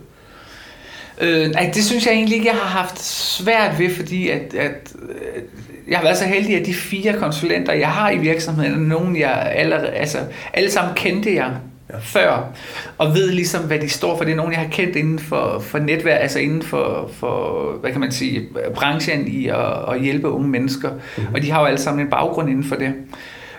Øh, 1.21 1.51
nej, 1.51 1.71
det 1.75 1.85
synes 1.85 2.07
jeg 2.07 2.15
egentlig 2.15 2.37
ikke, 2.37 2.49
jeg 2.49 2.57
har 2.57 2.79
haft 2.79 3.03
svært 3.03 3.79
ved, 3.79 3.91
fordi 3.91 4.29
at, 4.29 4.55
at 4.55 4.93
øh, 5.09 5.43
jeg 5.89 5.99
har 5.99 6.05
været 6.05 6.19
så 6.19 6.25
heldig, 6.25 6.57
at 6.57 6.67
de 6.67 6.75
fire 6.75 7.13
konsulenter, 7.13 7.73
jeg 7.73 7.89
har 7.89 8.11
i 8.11 8.19
virksomheden, 8.19 8.73
er 8.73 8.79
nogen, 8.79 9.21
jeg 9.21 9.53
allerede, 9.57 9.89
altså, 9.89 10.19
alle 10.55 10.71
sammen 10.71 10.95
kendte 10.95 11.35
jeg 11.35 11.51
ja. 11.93 11.99
før, 12.01 12.53
og 12.99 13.15
ved 13.15 13.31
ligesom, 13.31 13.63
hvad 13.63 13.79
de 13.79 13.89
står 13.89 14.17
for. 14.17 14.25
Det 14.25 14.33
er 14.33 14.37
nogen, 14.37 14.53
jeg 14.53 14.61
har 14.61 14.69
kendt 14.71 14.97
inden 14.97 15.19
for, 15.19 15.59
for 15.59 15.79
netværk, 15.79 16.23
altså 16.23 16.39
inden 16.39 16.63
for, 16.63 17.11
for, 17.15 17.73
hvad 17.81 17.91
kan 17.91 18.01
man 18.01 18.13
sige, 18.13 18.49
branchen 18.75 19.29
i 19.29 19.47
at, 19.47 19.95
at 19.95 20.01
hjælpe 20.01 20.29
unge 20.29 20.49
mennesker. 20.49 20.91
Mm-hmm. 20.91 21.35
Og 21.35 21.43
de 21.43 21.51
har 21.51 21.61
jo 21.61 21.67
alle 21.67 21.81
sammen 21.81 22.05
en 22.05 22.11
baggrund 22.11 22.51
inden 22.51 22.65
for 22.65 22.77
det. 22.77 22.95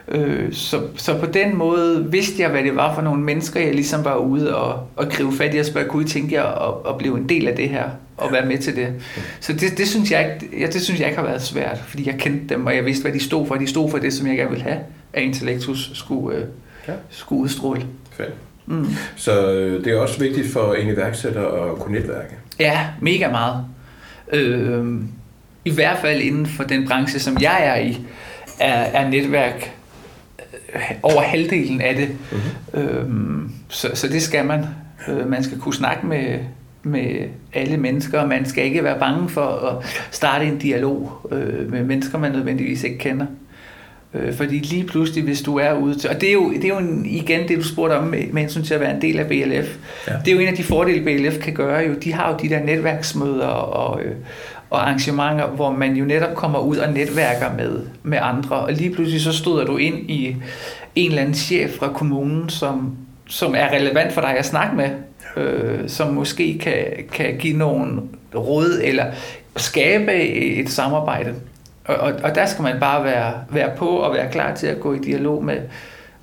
Øh, 0.08 0.54
så, 0.54 0.82
så 0.96 1.20
på 1.20 1.26
den 1.26 1.58
måde 1.58 2.08
vidste 2.12 2.42
jeg, 2.42 2.50
hvad 2.50 2.64
det 2.64 2.76
var 2.76 2.96
for 2.96 3.02
nogle 3.02 3.24
mennesker, 3.24 3.60
jeg 3.60 3.74
ligesom 3.74 4.06
var 4.06 4.16
ude 4.16 4.56
og, 4.56 4.88
og 4.96 5.10
gribe 5.10 5.32
fat 5.32 5.56
i 5.56 5.58
og 5.58 5.66
spørge, 5.66 5.88
kunne 5.88 6.04
I 6.04 6.08
tænke 6.08 6.36
jer 6.36 6.44
at, 6.44 6.92
at 6.94 6.98
blive 6.98 7.18
en 7.18 7.30
del 7.30 7.48
af 7.48 7.56
det 7.56 7.70
her 7.70 7.90
og 8.18 8.32
være 8.32 8.46
med 8.46 8.58
til 8.58 8.76
det? 8.76 8.94
Så 9.40 9.54
det, 9.54 9.78
det, 9.78 9.88
synes 9.88 10.12
jeg 10.12 10.34
ikke, 10.42 10.60
ja, 10.60 10.68
det 10.68 10.82
synes 10.82 11.00
jeg 11.00 11.08
ikke 11.08 11.20
har 11.20 11.28
været 11.28 11.42
svært, 11.42 11.78
fordi 11.88 12.08
jeg 12.08 12.16
kendte 12.20 12.56
dem, 12.56 12.66
og 12.66 12.76
jeg 12.76 12.86
vidste, 12.86 13.02
hvad 13.02 13.12
de 13.12 13.24
stod 13.24 13.48
for. 13.48 13.56
De 13.56 13.68
stod 13.68 13.90
for 13.90 13.98
det, 13.98 14.14
som 14.14 14.28
jeg 14.28 14.38
gerne 14.38 14.50
ville 14.50 14.64
have, 14.64 14.80
at 15.14 15.24
Intellectus 15.24 15.92
skulle, 15.94 16.38
øh, 16.38 16.44
ja. 16.88 16.94
skulle 17.10 17.42
udstråle. 17.42 17.86
Fedt. 18.12 18.34
Mm. 18.66 18.88
Så 19.16 19.52
øh, 19.52 19.86
det 19.86 19.94
er 19.94 20.00
også 20.00 20.20
vigtigt 20.20 20.54
for 20.54 20.74
en 20.74 20.88
iværksætter 20.88 21.72
at 21.72 21.80
kunne 21.80 22.00
netværke? 22.00 22.36
Ja, 22.60 22.88
mega 23.02 23.30
meget. 23.30 23.66
Øh, 24.34 24.86
I 25.66 25.72
hvert 25.72 25.98
fald 25.98 26.22
inden 26.22 26.46
for 26.46 26.64
den 26.64 26.88
branche, 26.88 27.20
som 27.20 27.38
jeg 27.42 27.66
er 27.66 27.76
i, 27.76 28.06
er, 28.60 28.74
er 28.74 29.10
netværk 29.10 29.72
over 31.04 31.22
halvdelen 31.22 31.82
af 31.82 31.96
det. 31.96 32.10
Mm-hmm. 32.10 32.82
Øhm, 32.82 33.52
så, 33.68 33.90
så 33.94 34.08
det 34.08 34.22
skal 34.22 34.46
man. 34.46 34.66
Øh, 35.08 35.30
man 35.30 35.44
skal 35.44 35.60
kunne 35.60 35.74
snakke 35.74 36.08
med, 36.08 36.40
med 36.84 37.28
alle 37.54 37.78
mennesker, 37.78 38.26
man 38.26 38.46
skal 38.46 38.64
ikke 38.64 38.84
være 38.84 39.00
bange 39.00 39.30
for 39.30 39.46
at 39.46 40.06
starte 40.12 40.46
en 40.46 40.58
dialog 40.58 41.28
øh, 41.32 41.72
med 41.72 41.84
mennesker, 41.84 42.18
man 42.18 42.32
nødvendigvis 42.32 42.84
ikke 42.84 42.98
kender. 42.98 43.26
Øh, 44.14 44.34
fordi 44.34 44.60
lige 44.60 44.84
pludselig, 44.84 45.24
hvis 45.24 45.42
du 45.42 45.58
er 45.58 45.74
ude 45.74 45.96
til... 46.00 46.10
Og 46.10 46.22
det 46.22 46.30
er 46.30 46.34
jo, 46.34 46.54
det 46.54 46.64
er 46.64 46.68
jo 46.68 46.78
en, 46.78 47.06
igen 47.06 47.48
det, 47.48 47.58
du 47.58 47.64
spurgte 47.64 47.94
om 47.94 48.04
med, 48.04 48.24
med 48.32 48.42
hensyn 48.42 48.64
til 48.64 48.74
at 48.74 48.80
være 48.80 48.96
en 48.96 49.02
del 49.02 49.20
af 49.20 49.28
BLF. 49.28 49.78
Ja. 50.08 50.14
Det 50.26 50.28
er 50.28 50.32
jo 50.32 50.40
en 50.40 50.48
af 50.48 50.56
de 50.56 50.64
fordele, 50.64 51.04
BLF 51.04 51.44
kan 51.44 51.54
gøre. 51.54 51.80
Jo. 51.88 51.94
De 51.94 52.14
har 52.14 52.32
jo 52.32 52.38
de 52.42 52.50
der 52.50 52.64
netværksmøder 52.64 53.48
og, 53.48 54.02
øh, 54.02 54.16
og 54.70 54.82
arrangementer, 54.82 55.48
hvor 55.48 55.72
man 55.72 55.96
jo 55.96 56.06
netop 56.06 56.36
kommer 56.36 56.60
ud 56.60 56.78
og 56.78 56.94
netværker 56.94 57.56
med, 57.58 57.80
med 58.04 58.18
andre. 58.22 58.56
Og 58.56 58.74
lige 58.74 58.94
pludselig 58.94 59.22
så 59.22 59.34
støder 59.34 59.66
du 59.66 59.78
ind 59.78 60.10
i 60.10 60.36
en 60.96 61.10
eller 61.10 61.22
anden 61.22 61.36
chef 61.36 61.72
fra 61.72 61.94
kommunen, 61.94 62.50
som, 62.50 62.96
som 63.28 63.56
er 63.56 63.70
relevant 63.74 64.14
for 64.14 64.22
dig 64.22 64.38
at 64.38 64.46
snakke 64.46 64.76
med, 64.76 64.90
øh, 65.38 65.90
som 65.90 66.14
måske 66.14 66.60
kan, 66.60 66.86
kan 67.12 67.38
give 67.40 67.58
nogle 67.58 68.02
råd 68.36 68.80
eller 68.84 69.06
skabe 69.56 70.14
et 70.14 70.70
samarbejde. 70.70 71.34
Og, 71.86 71.96
og, 71.96 72.14
og 72.24 72.36
der 72.36 72.46
skal 72.46 72.64
man 72.64 72.80
bare 72.80 73.04
være, 73.04 73.34
være 73.50 73.72
på 73.78 73.88
og 73.88 74.14
være 74.14 74.32
klar 74.32 74.56
til 74.56 74.68
at 74.68 74.80
gå 74.80 74.94
i 74.94 75.00
dialog 75.00 75.44
med, 75.46 75.58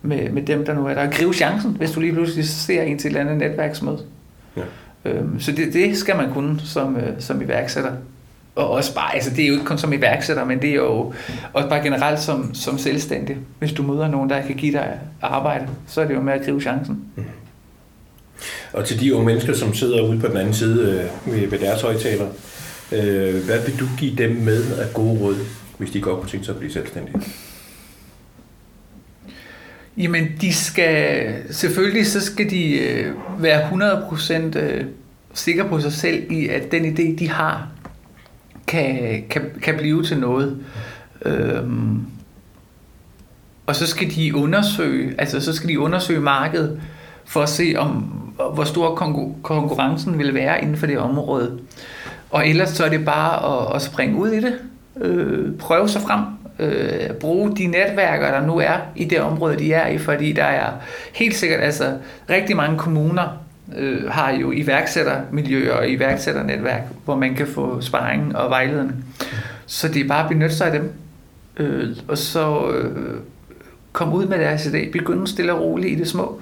med, 0.03 0.31
med 0.31 0.43
dem, 0.43 0.65
der 0.65 0.75
nu 0.75 0.87
er 0.87 0.95
der. 0.95 1.07
Og 1.07 1.13
grive 1.13 1.35
chancen, 1.35 1.71
hvis 1.71 1.91
du 1.91 2.01
lige 2.01 2.13
pludselig 2.13 2.49
ser 2.49 2.83
en 2.83 2.99
til 2.99 3.07
et 3.07 3.19
eller 3.19 3.31
andet 3.31 3.51
netværksmøde. 3.51 3.99
Ja. 4.57 4.63
Øhm, 5.05 5.41
så 5.41 5.53
det, 5.53 5.73
det 5.73 5.97
skal 5.97 6.17
man 6.17 6.33
kunne 6.33 6.61
som, 6.61 6.97
øh, 6.97 7.13
som 7.19 7.43
iværksætter 7.43 7.93
og 8.59 8.71
også 8.71 8.95
bare, 8.95 9.15
altså 9.15 9.31
det 9.31 9.45
er 9.45 9.49
jo 9.49 9.53
ikke 9.53 9.65
kun 9.65 9.79
som 9.79 9.93
iværksætter, 9.93 10.45
men 10.45 10.63
det 10.63 10.71
er 10.71 10.75
jo 10.75 11.13
også 11.53 11.69
bare 11.69 11.83
generelt 11.83 12.21
som, 12.21 12.55
som 12.55 12.79
selvstændig. 12.79 13.37
Hvis 13.59 13.73
du 13.73 13.83
møder 13.83 14.09
nogen, 14.09 14.31
der 14.31 14.43
kan 14.43 14.55
give 14.55 14.73
dig 14.73 14.99
arbejde, 15.23 15.69
så 15.87 16.01
er 16.01 16.07
det 16.07 16.15
jo 16.15 16.21
med 16.21 16.33
at 16.33 16.45
gribe 16.45 16.61
chancen. 16.61 17.03
Mm. 17.17 17.25
Og 18.73 18.85
til 18.85 19.01
de 19.01 19.15
unge 19.15 19.27
mennesker, 19.27 19.55
som 19.55 19.75
sidder 19.75 20.03
ude 20.03 20.21
på 20.21 20.27
den 20.27 20.37
anden 20.37 20.55
side 20.55 21.09
øh, 21.27 21.33
ved, 21.33 21.49
ved 21.49 21.59
deres 21.59 21.83
højtaler, 21.83 22.27
øh, 22.93 23.45
hvad 23.45 23.65
vil 23.67 23.81
du 23.81 23.87
give 23.99 24.17
dem 24.17 24.37
med 24.37 24.79
af 24.79 24.95
gode 24.95 25.21
råd, 25.21 25.37
hvis 25.79 25.91
de 25.91 26.01
godt 26.01 26.21
kunne 26.21 26.31
tænke 26.31 26.47
sig 26.47 26.53
at 26.53 26.59
blive 26.59 26.73
selvstændige? 26.73 27.23
Jamen, 29.97 30.29
de 30.41 30.55
skal, 30.55 31.35
selvfølgelig 31.51 32.07
så 32.07 32.21
skal 32.21 32.51
de 32.51 32.79
øh, 32.79 33.15
være 33.39 33.69
100% 34.53 34.59
øh, 34.59 34.85
sikre 35.35 35.69
på 35.69 35.81
sig 35.81 35.93
selv 35.93 36.33
i, 36.33 36.49
at 36.49 36.73
den 36.73 36.85
idé, 36.85 37.19
de 37.19 37.29
har, 37.29 37.69
kan, 38.67 39.25
kan, 39.31 39.43
kan 39.63 39.77
blive 39.77 40.05
til 40.05 40.19
noget. 40.19 40.59
Øhm, 41.25 42.01
og 43.67 43.77
så 43.77 43.87
skal 43.87 44.11
de 44.11 44.37
undersøge, 44.37 45.15
altså 45.19 45.41
så 45.41 45.53
skal 45.53 45.69
de 45.69 45.81
undersøge 45.81 46.21
markedet 46.21 46.81
for 47.25 47.43
at 47.43 47.49
se 47.49 47.75
om 47.79 48.03
hvor 48.55 48.65
stor 48.65 48.95
konkurrencen 49.43 50.19
vil 50.19 50.35
være 50.35 50.63
inden 50.63 50.77
for 50.77 50.87
det 50.87 50.99
område. 50.99 51.59
Og 52.31 52.49
ellers 52.49 52.69
så 52.69 52.85
er 52.85 52.89
det 52.89 53.05
bare 53.05 53.69
at, 53.69 53.77
at 53.77 53.83
springe 53.83 54.17
ud 54.17 54.29
i 54.29 54.41
det. 54.41 54.55
Øh, 55.01 55.59
prøve 55.59 55.89
sig 55.89 56.03
frem. 56.03 56.21
Øh, 56.59 57.11
bruge 57.21 57.57
de 57.57 57.67
netværker, 57.67 58.31
der 58.31 58.47
nu 58.47 58.59
er 58.59 58.77
i 58.97 59.05
det 59.05 59.21
område, 59.21 59.59
de 59.59 59.73
er 59.73 59.89
i, 59.89 59.99
fordi 59.99 60.33
der 60.33 60.45
er 60.45 60.71
helt 61.13 61.37
sikkert 61.37 61.61
altså 61.61 61.97
rigtig 62.31 62.57
mange 62.57 62.79
kommuner, 62.79 63.39
øh, 63.77 64.11
har 64.11 64.31
jo 64.31 64.53
iværksættermiljøer 64.53 65.75
og 65.75 65.89
iværksætternetværk, 65.89 66.83
hvor 67.05 67.17
man 67.17 67.35
kan 67.35 67.47
få 67.47 67.81
sparring 67.81 68.37
og 68.37 68.51
vejledning. 68.51 69.05
Så 69.67 69.89
det 69.89 70.05
er 70.05 70.09
bare 70.09 70.23
at 70.23 70.29
benytte 70.29 70.55
sig 70.55 70.67
af 70.67 70.73
dem. 70.73 70.93
Øh, 71.57 71.97
og 72.09 72.19
så 72.19 72.71
øh, 72.71 73.17
komme 73.93 74.15
ud 74.15 74.27
med 74.27 74.39
deres 74.39 74.67
idé. 74.67 74.91
Begynde 74.91 75.27
stille 75.27 75.53
og 75.53 75.61
roligt 75.61 75.93
i 75.93 75.95
det 75.95 76.09
små. 76.09 76.41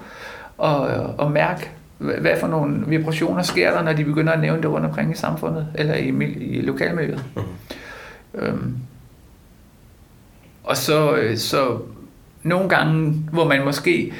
Og, 0.57 0.79
og 1.17 1.31
mærke, 1.31 1.69
hvad 1.97 2.39
for 2.39 2.47
nogle 2.47 2.83
vibrationer 2.87 3.43
sker 3.43 3.71
der, 3.71 3.83
når 3.83 3.93
de 3.93 4.03
begynder 4.03 4.33
at 4.33 4.39
nævne 4.39 4.61
det 4.61 4.71
rundt 4.71 4.85
omkring 4.85 5.11
i 5.11 5.15
samfundet, 5.15 5.67
eller 5.75 5.95
i, 5.95 6.07
i 6.39 6.61
lokalmiljøet. 6.61 7.23
Mm. 7.35 7.41
Øhm, 8.39 8.75
og 10.63 10.77
så, 10.77 11.15
øh, 11.15 11.37
så 11.37 11.77
nogle 12.43 12.69
gange, 12.69 13.13
hvor 13.31 13.47
man 13.47 13.65
måske 13.65 14.13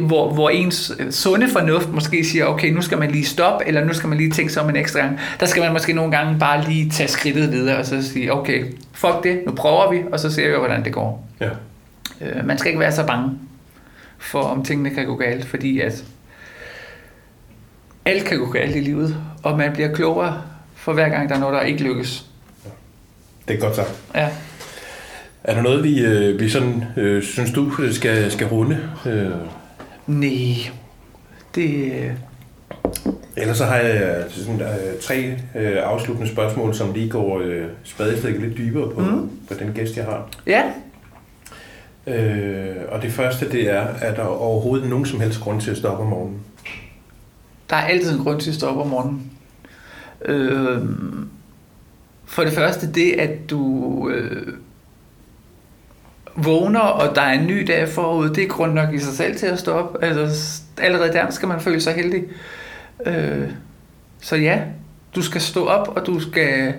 hvor, 0.00 0.32
hvor 0.32 0.50
ens 0.50 0.92
sunde 1.10 1.48
fornuft 1.48 1.92
måske 1.92 2.24
siger, 2.24 2.44
okay, 2.44 2.70
nu 2.70 2.82
skal 2.82 2.98
man 2.98 3.10
lige 3.10 3.24
stoppe, 3.24 3.66
eller 3.66 3.84
nu 3.84 3.94
skal 3.94 4.08
man 4.08 4.18
lige 4.18 4.30
tænke 4.30 4.52
sig 4.52 4.62
om 4.62 4.68
en 4.68 4.76
ekstra 4.76 5.00
gang. 5.00 5.18
Der 5.40 5.46
skal 5.46 5.62
man 5.62 5.72
måske 5.72 5.92
nogle 5.92 6.16
gange 6.16 6.38
bare 6.38 6.64
lige 6.64 6.90
tage 6.90 7.08
skridtet 7.08 7.52
videre, 7.52 7.78
og 7.78 7.86
så 7.86 8.02
sige, 8.02 8.32
okay, 8.32 8.64
fuck 8.92 9.22
det, 9.22 9.42
nu 9.46 9.52
prøver 9.52 9.90
vi, 9.90 10.02
og 10.12 10.20
så 10.20 10.32
ser 10.32 10.50
vi, 10.50 10.56
hvordan 10.58 10.84
det 10.84 10.92
går. 10.92 11.28
Ja. 11.40 11.50
Øh, 12.20 12.46
man 12.46 12.58
skal 12.58 12.68
ikke 12.68 12.80
være 12.80 12.92
så 12.92 13.06
bange 13.06 13.30
for, 14.18 14.40
om 14.42 14.64
tingene 14.64 14.90
kan 14.90 15.06
gå 15.06 15.16
galt, 15.16 15.44
fordi 15.44 15.80
at 15.80 16.04
alt 18.04 18.24
kan 18.24 18.38
gå 18.38 18.46
galt 18.46 18.76
i 18.76 18.80
livet, 18.80 19.16
og 19.42 19.58
man 19.58 19.72
bliver 19.72 19.94
klogere 19.94 20.42
for 20.74 20.92
hver 20.92 21.08
gang, 21.08 21.28
der 21.28 21.34
er 21.34 21.40
noget, 21.40 21.54
der 21.54 21.62
ikke 21.62 21.82
lykkes. 21.82 22.26
Ja. 22.64 22.70
Det 23.48 23.56
er 23.56 23.60
godt 23.60 23.76
sagt. 23.76 24.02
Ja. 24.14 24.28
Er 25.44 25.54
der 25.54 25.62
noget, 25.62 25.84
vi, 25.84 26.04
øh, 26.04 26.40
vi 26.40 26.48
sådan, 26.48 26.84
øh, 26.96 27.22
synes 27.22 27.52
du 27.52 27.92
skal, 27.92 28.30
skal 28.30 28.46
runde? 28.46 28.78
Øh 29.06 29.30
Nej, 30.06 30.70
det... 31.54 31.92
Ellers 33.36 33.56
så 33.56 33.64
har 33.64 33.76
jeg 33.76 34.24
sådan, 34.28 34.60
uh, 34.60 35.00
tre 35.02 35.32
uh, 35.54 35.90
afsluttende 35.90 36.30
spørgsmål, 36.30 36.74
som 36.74 36.92
lige 36.92 37.10
går 37.10 37.38
uh, 37.38 37.64
spadestikket 37.84 38.42
lidt 38.42 38.58
dybere 38.58 38.90
på, 38.90 39.00
mm. 39.00 39.30
på 39.48 39.54
den 39.58 39.72
gæst, 39.74 39.96
jeg 39.96 40.04
har. 40.04 40.28
Ja. 40.46 40.62
Uh, 42.06 42.92
og 42.92 43.02
det 43.02 43.12
første, 43.12 43.50
det 43.50 43.70
er, 43.70 43.86
er 44.00 44.14
der 44.14 44.24
overhovedet 44.24 44.88
nogen 44.88 45.06
som 45.06 45.20
helst 45.20 45.40
grund 45.40 45.60
til 45.60 45.70
at 45.70 45.76
stoppe 45.76 46.02
om 46.02 46.08
morgenen? 46.08 46.40
Der 47.70 47.76
er 47.76 47.80
altid 47.84 48.12
en 48.18 48.24
grund 48.24 48.40
til 48.40 48.50
at 48.50 48.54
stoppe 48.56 48.82
om 48.82 48.88
morgenen. 48.88 49.30
Øh, 50.24 50.78
For 52.24 52.42
det 52.44 52.52
første 52.52 52.92
det, 52.92 53.12
at 53.12 53.50
du 53.50 54.08
øh, 54.08 54.52
vågner, 56.36 56.80
og 56.80 57.14
der 57.14 57.22
er 57.22 57.32
en 57.32 57.46
ny 57.46 57.64
dag 57.66 57.88
forud, 57.88 58.28
det 58.28 58.44
er 58.44 58.48
grund 58.48 58.72
nok 58.72 58.94
i 58.94 58.98
sig 58.98 59.12
selv 59.12 59.36
til 59.36 59.46
at 59.46 59.58
stå 59.58 59.72
op. 59.72 59.98
Altså, 60.02 60.62
allerede 60.78 61.12
der 61.12 61.30
skal 61.30 61.48
man 61.48 61.60
føle 61.60 61.80
sig 61.80 61.94
heldig. 61.94 62.24
Øh, 63.06 63.48
så 64.20 64.36
ja, 64.36 64.60
du 65.14 65.22
skal 65.22 65.40
stå 65.40 65.66
op, 65.66 65.96
og 65.96 66.06
du 66.06 66.20
skal 66.20 66.74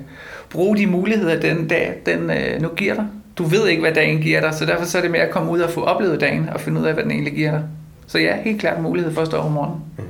bruge 0.50 0.78
de 0.78 0.88
muligheder, 0.88 1.40
den 1.40 1.68
dag 1.68 2.02
den 2.06 2.30
øh, 2.30 2.62
nu 2.62 2.68
giver 2.68 2.94
dig. 2.94 3.08
Du 3.38 3.44
ved 3.44 3.68
ikke, 3.68 3.82
hvad 3.82 3.94
dagen 3.94 4.22
giver 4.22 4.42
dig, 4.42 4.54
så 4.54 4.66
derfor 4.66 4.86
så 4.86 4.98
er 4.98 5.02
det 5.02 5.12
med 5.12 5.20
at 5.20 5.32
komme 5.32 5.52
ud 5.52 5.60
og 5.60 5.70
få 5.70 5.82
oplevet 5.84 6.22
dagen, 6.22 6.50
og 6.50 6.60
finde 6.60 6.82
ud 6.82 6.86
af, 6.86 6.94
hvad 6.94 7.04
den 7.04 7.12
egentlig 7.12 7.34
giver 7.34 7.52
dig. 7.52 7.64
Så 8.08 8.20
ja, 8.20 8.42
helt 8.42 8.60
klart 8.60 8.82
mulighed 8.82 9.14
for 9.14 9.22
at 9.22 9.28
stå 9.28 9.38
op 9.38 9.46
om 9.46 9.52
morgenen. 9.52 9.80
Mm. 9.98 10.04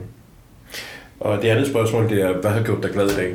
Og 1.25 1.41
det 1.41 1.49
andet 1.49 1.67
spørgsmål, 1.67 2.09
det 2.09 2.21
er, 2.21 2.33
hvad 2.33 2.51
har 2.51 2.63
gjort 2.63 2.83
dig 2.83 2.91
glad 2.91 3.11
i 3.11 3.15
dag? 3.15 3.31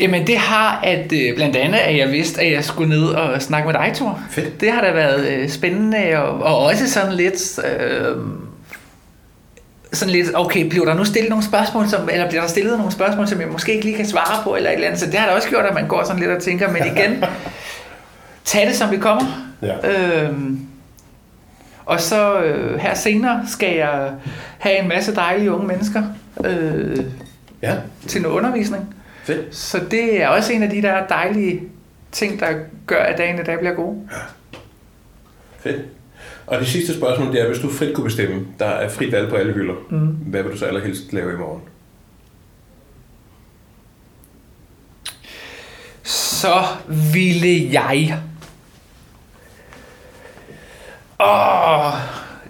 Jamen 0.00 0.26
det 0.26 0.36
har 0.36 0.80
at 0.84 1.12
øh, 1.12 1.36
blandt 1.36 1.56
andet, 1.56 1.78
at 1.78 1.96
jeg 1.96 2.12
vidste, 2.12 2.40
at 2.40 2.52
jeg 2.52 2.64
skulle 2.64 2.88
ned 2.88 3.04
og 3.04 3.42
snakke 3.42 3.66
med 3.66 3.74
dig, 3.74 3.92
Thor. 3.94 4.20
Fedt. 4.30 4.60
Det 4.60 4.72
har 4.72 4.80
da 4.80 4.92
været 4.92 5.28
øh, 5.28 5.48
spændende, 5.48 6.18
og, 6.18 6.42
og 6.42 6.58
også 6.58 6.90
sådan 6.90 7.12
lidt... 7.12 7.58
Øh, 7.58 8.16
sådan 9.92 10.12
lidt, 10.12 10.30
okay, 10.34 10.68
bliver 10.68 10.84
der 10.84 10.94
nu 10.94 11.04
stillet 11.04 11.30
nogle 11.30 11.44
spørgsmål, 11.44 11.88
som, 11.88 12.08
eller 12.12 12.28
bliver 12.28 12.42
der 12.42 12.48
stillet 12.48 12.78
nogle 12.78 12.92
spørgsmål, 12.92 13.28
som 13.28 13.40
jeg 13.40 13.48
måske 13.48 13.72
ikke 13.72 13.84
lige 13.84 13.96
kan 13.96 14.06
svare 14.06 14.44
på, 14.44 14.56
eller 14.56 14.70
et 14.70 14.74
eller 14.74 14.86
andet. 14.86 15.00
Så 15.00 15.06
det 15.06 15.14
har 15.14 15.26
da 15.28 15.34
også 15.34 15.48
gjort, 15.48 15.64
at 15.64 15.74
man 15.74 15.88
går 15.88 16.04
sådan 16.04 16.20
lidt 16.20 16.30
og 16.30 16.42
tænker, 16.42 16.70
men 16.70 16.82
igen, 16.96 17.24
tag 18.44 18.66
det, 18.66 18.76
som 18.76 18.88
det 18.88 19.00
kommer. 19.00 19.52
Ja. 19.62 19.90
Øhm, 19.90 20.69
og 21.90 22.00
så 22.00 22.40
øh, 22.42 22.78
her 22.78 22.94
senere 22.94 23.42
skal 23.48 23.76
jeg 23.76 24.12
have 24.58 24.78
en 24.82 24.88
masse 24.88 25.14
dejlige 25.14 25.52
unge 25.52 25.66
mennesker 25.66 26.02
øh, 26.44 26.98
Ja, 27.62 27.76
til 28.06 28.22
noget 28.22 28.36
undervisning. 28.36 28.94
fedt. 29.24 29.54
Så 29.56 29.80
det 29.90 30.22
er 30.22 30.28
også 30.28 30.52
en 30.52 30.62
af 30.62 30.70
de 30.70 30.82
der 30.82 31.06
dejlige 31.06 31.60
ting, 32.12 32.40
der 32.40 32.46
gør, 32.86 33.02
at 33.02 33.18
dagen 33.18 33.40
i 33.40 33.42
dag 33.44 33.58
bliver 33.58 33.74
god. 33.74 33.96
Fedt. 35.58 35.82
Og 36.46 36.58
det 36.58 36.66
sidste 36.68 36.94
spørgsmål, 36.96 37.32
det 37.32 37.40
er, 37.42 37.48
hvis 37.48 37.58
du 37.58 37.70
frit 37.70 37.94
kunne 37.94 38.04
bestemme, 38.04 38.46
der 38.58 38.66
er 38.66 38.88
frit 38.88 39.12
valg 39.12 39.28
på 39.30 39.36
alle 39.36 39.52
hylder, 39.52 39.74
Mm. 39.90 39.98
hvad 40.06 40.42
vil 40.42 40.52
du 40.52 40.58
så 40.58 40.66
allerhelst 40.66 41.12
lave 41.12 41.32
i 41.32 41.36
morgen? 41.36 41.60
Så 46.02 46.54
ville 47.12 47.68
jeg... 47.72 48.18
Åh, 51.20 51.94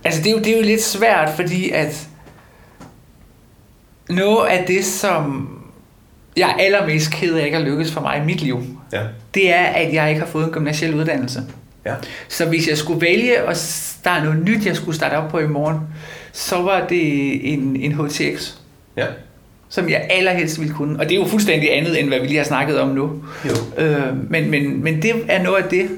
altså 0.04 0.22
det 0.22 0.26
er, 0.26 0.30
jo, 0.32 0.38
det 0.38 0.48
er 0.52 0.56
jo 0.56 0.62
lidt 0.62 0.82
svært, 0.82 1.30
fordi 1.36 1.70
at 1.70 2.08
noget 4.08 4.46
af 4.48 4.64
det, 4.66 4.84
som 4.84 5.48
jeg 6.36 6.50
er 6.50 6.54
allermest 6.64 7.12
ked 7.12 7.34
af 7.34 7.44
ikke 7.44 7.56
har 7.56 7.64
lykkes 7.64 7.92
for 7.92 8.00
mig 8.00 8.18
i 8.22 8.24
mit 8.26 8.42
liv, 8.42 8.62
Ja. 8.92 9.00
det 9.34 9.54
er, 9.54 9.64
at 9.64 9.92
jeg 9.94 10.08
ikke 10.08 10.20
har 10.20 10.28
fået 10.28 10.44
en 10.44 10.50
gymnasiel 10.50 10.94
uddannelse. 10.94 11.42
Ja. 11.86 11.94
Så 12.28 12.46
hvis 12.48 12.68
jeg 12.68 12.76
skulle 12.78 13.00
vælge, 13.00 13.44
og 13.44 13.54
der 14.04 14.10
er 14.10 14.24
noget 14.24 14.44
nyt, 14.44 14.66
jeg 14.66 14.76
skulle 14.76 14.96
starte 14.96 15.14
op 15.14 15.30
på 15.30 15.38
i 15.38 15.46
morgen, 15.46 15.78
så 16.32 16.62
var 16.62 16.86
det 16.86 17.52
en, 17.52 17.76
en 17.76 17.92
HTX, 17.92 18.52
Ja. 18.96 19.06
som 19.68 19.88
jeg 19.90 20.06
allerhelst 20.10 20.60
ville 20.60 20.74
kunne. 20.74 20.98
Og 20.98 21.04
det 21.08 21.12
er 21.16 21.20
jo 21.20 21.26
fuldstændig 21.26 21.76
andet, 21.78 22.00
end 22.00 22.08
hvad 22.08 22.20
vi 22.20 22.26
lige 22.26 22.36
har 22.38 22.44
snakket 22.44 22.80
om 22.80 22.88
nu. 22.88 23.12
Jo. 23.44 23.82
Øh, 23.84 24.30
men, 24.30 24.50
men, 24.50 24.82
men 24.84 25.02
det 25.02 25.12
er 25.28 25.42
noget 25.42 25.62
af 25.62 25.68
det, 25.70 25.88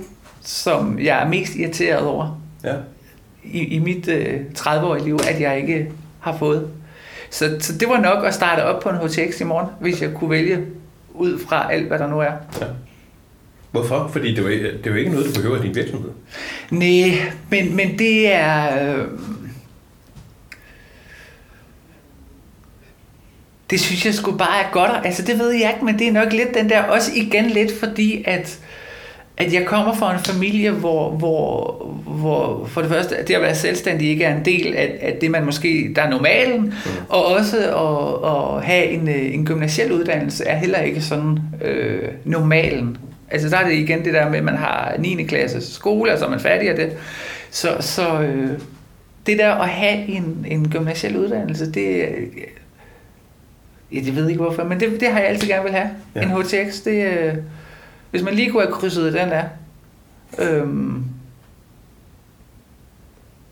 som 0.43 0.99
jeg 1.03 1.23
er 1.23 1.29
mest 1.29 1.55
irriteret 1.55 2.07
over 2.07 2.42
Ja. 2.64 2.75
i, 3.44 3.64
i 3.64 3.79
mit 3.79 4.09
øh, 4.09 4.40
30-årige 4.59 5.05
liv, 5.05 5.18
at 5.29 5.40
jeg 5.40 5.59
ikke 5.59 5.92
har 6.20 6.37
fået. 6.37 6.70
Så, 7.31 7.57
så 7.61 7.79
det 7.79 7.88
var 7.88 8.01
nok 8.01 8.25
at 8.25 8.35
starte 8.35 8.64
op 8.64 8.83
på 8.83 8.88
en 8.88 8.96
HTX 8.96 9.40
i 9.40 9.44
morgen, 9.44 9.68
hvis 9.81 10.03
jeg 10.03 10.11
kunne 10.14 10.31
vælge 10.31 10.59
ud 11.14 11.38
fra 11.38 11.72
alt, 11.72 11.87
hvad 11.87 11.98
der 11.98 12.07
nu 12.07 12.20
er. 12.20 12.33
Hvorfor? 13.70 14.09
Fordi 14.12 14.35
det 14.35 14.38
er, 14.38 14.42
jo 14.42 14.48
det 14.48 14.87
er 14.87 14.90
jo 14.90 14.96
ikke 14.96 15.11
noget, 15.11 15.27
du 15.27 15.33
behøver 15.40 15.59
i 15.59 15.66
din 15.66 15.75
virksomhed. 15.75 16.11
Nej, 16.70 17.33
men, 17.51 17.77
men 17.77 17.98
det 17.98 18.33
er... 18.33 18.94
Øh, 18.96 19.09
det 23.70 23.81
synes 23.81 24.07
jeg 24.07 24.14
sgu 24.14 24.33
bare 24.33 24.64
er 24.64 24.70
godt. 24.72 24.90
Altså 25.05 25.22
det 25.22 25.38
ved 25.38 25.51
jeg 25.51 25.72
ikke, 25.75 25.85
men 25.85 25.98
det 25.98 26.09
er 26.09 26.12
nok 26.12 26.33
lidt 26.33 26.55
den 26.55 26.68
der, 26.68 26.83
også 26.83 27.12
igen 27.14 27.51
lidt 27.51 27.79
fordi, 27.79 28.25
at, 28.27 28.61
at 29.37 29.53
jeg 29.53 29.66
kommer 29.66 29.95
fra 29.95 30.14
en 30.14 30.21
familie, 30.25 30.71
hvor, 30.71 31.11
hvor, 31.11 31.85
hvor 32.07 32.66
for 32.66 32.81
det 32.81 32.90
første, 32.90 33.16
det 33.27 33.35
at 33.35 33.42
være 33.42 33.55
selvstændig 33.55 34.09
ikke 34.09 34.25
er 34.25 34.37
en 34.37 34.45
del 34.45 34.75
af, 34.75 34.99
af 35.01 35.16
det, 35.21 35.31
man 35.31 35.45
måske, 35.45 35.92
der 35.97 36.03
er 36.03 36.11
normalen, 36.11 36.61
mm. 36.62 36.90
og 37.09 37.27
også 37.27 37.57
at, 37.57 38.31
at 38.31 38.64
have 38.64 38.85
en, 38.85 39.09
øh, 39.09 39.35
en 39.35 39.47
gymnasiel 39.47 39.92
uddannelse 39.92 40.45
er 40.45 40.57
heller 40.57 40.79
ikke 40.79 41.01
sådan 41.01 41.38
øh, 41.64 42.09
normalen. 42.25 42.99
Altså 43.31 43.49
der 43.49 43.57
er 43.57 43.68
det 43.68 43.75
igen 43.75 44.05
det 44.05 44.14
der 44.14 44.29
med, 44.29 44.38
at 44.38 44.45
man 44.45 44.57
har 44.57 44.95
9. 44.99 45.23
klasse 45.23 45.75
skole, 45.75 46.12
og 46.12 46.18
så 46.18 46.25
er 46.25 46.31
man 46.31 46.40
færdig 46.40 46.71
af 46.71 46.77
det. 46.77 46.92
Så, 47.51 47.77
så 47.81 48.21
øh, 48.21 48.51
det 49.27 49.38
der 49.38 49.55
at 49.55 49.68
have 49.68 50.07
en, 50.07 50.47
en 50.49 50.68
gymnasiel 50.68 51.16
uddannelse, 51.16 51.73
det, 51.73 52.05
ja, 53.92 54.01
det 54.01 54.16
ved 54.16 54.23
jeg 54.23 54.31
ikke 54.31 54.42
hvorfor, 54.42 54.64
men 54.64 54.81
det, 54.81 55.01
det 55.01 55.09
har 55.09 55.21
jeg 55.21 55.29
altid 55.29 55.49
gerne 55.49 55.64
vil 55.64 55.73
have. 55.73 55.90
Ja. 56.14 56.21
Ja. 56.21 56.27
En 56.27 56.42
HTX, 56.42 56.83
det, 56.85 57.07
øh, 57.07 57.35
hvis 58.12 58.22
man 58.22 58.35
lige 58.35 58.51
kunne 58.51 58.62
have 58.62 58.72
krydset 58.72 59.12
den 59.12 59.29
der. 59.29 59.44
Øhm, 60.38 61.05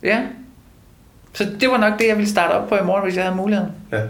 ja. 0.02 0.22
Så 1.32 1.56
det 1.60 1.70
var 1.70 1.76
nok 1.76 1.98
det, 1.98 2.08
jeg 2.08 2.16
ville 2.16 2.30
starte 2.30 2.52
op 2.52 2.68
på 2.68 2.76
i 2.76 2.84
morgen, 2.84 3.04
hvis 3.04 3.16
jeg 3.16 3.24
havde 3.24 3.36
muligheden. 3.36 3.72
Ja. 3.92 4.02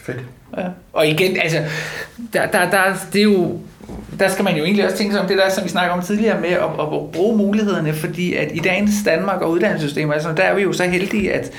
Fedt. 0.00 0.20
Ja. 0.56 0.68
Og 0.92 1.06
igen, 1.06 1.36
altså, 1.36 1.64
der, 2.32 2.46
der, 2.46 2.70
der, 2.70 2.94
det 3.12 3.18
er 3.18 3.22
jo, 3.22 3.60
der 4.18 4.28
skal 4.28 4.44
man 4.44 4.56
jo 4.56 4.64
egentlig 4.64 4.84
også 4.84 4.96
tænke 4.96 5.12
sig 5.12 5.22
om 5.22 5.28
det 5.28 5.38
der, 5.38 5.50
som 5.50 5.64
vi 5.64 5.68
snakker 5.68 5.94
om 5.94 6.02
tidligere 6.02 6.40
med 6.40 6.48
at, 6.48 6.62
at 6.80 6.88
bruge 7.12 7.36
mulighederne, 7.36 7.92
fordi 7.92 8.34
at 8.34 8.48
i 8.54 8.58
dagens 8.58 8.92
Danmark 9.04 9.40
og 9.42 9.50
uddannelsessystemer, 9.50 10.12
altså, 10.14 10.32
der 10.36 10.42
er 10.42 10.54
vi 10.54 10.62
jo 10.62 10.72
så 10.72 10.84
heldige, 10.84 11.32
at, 11.32 11.50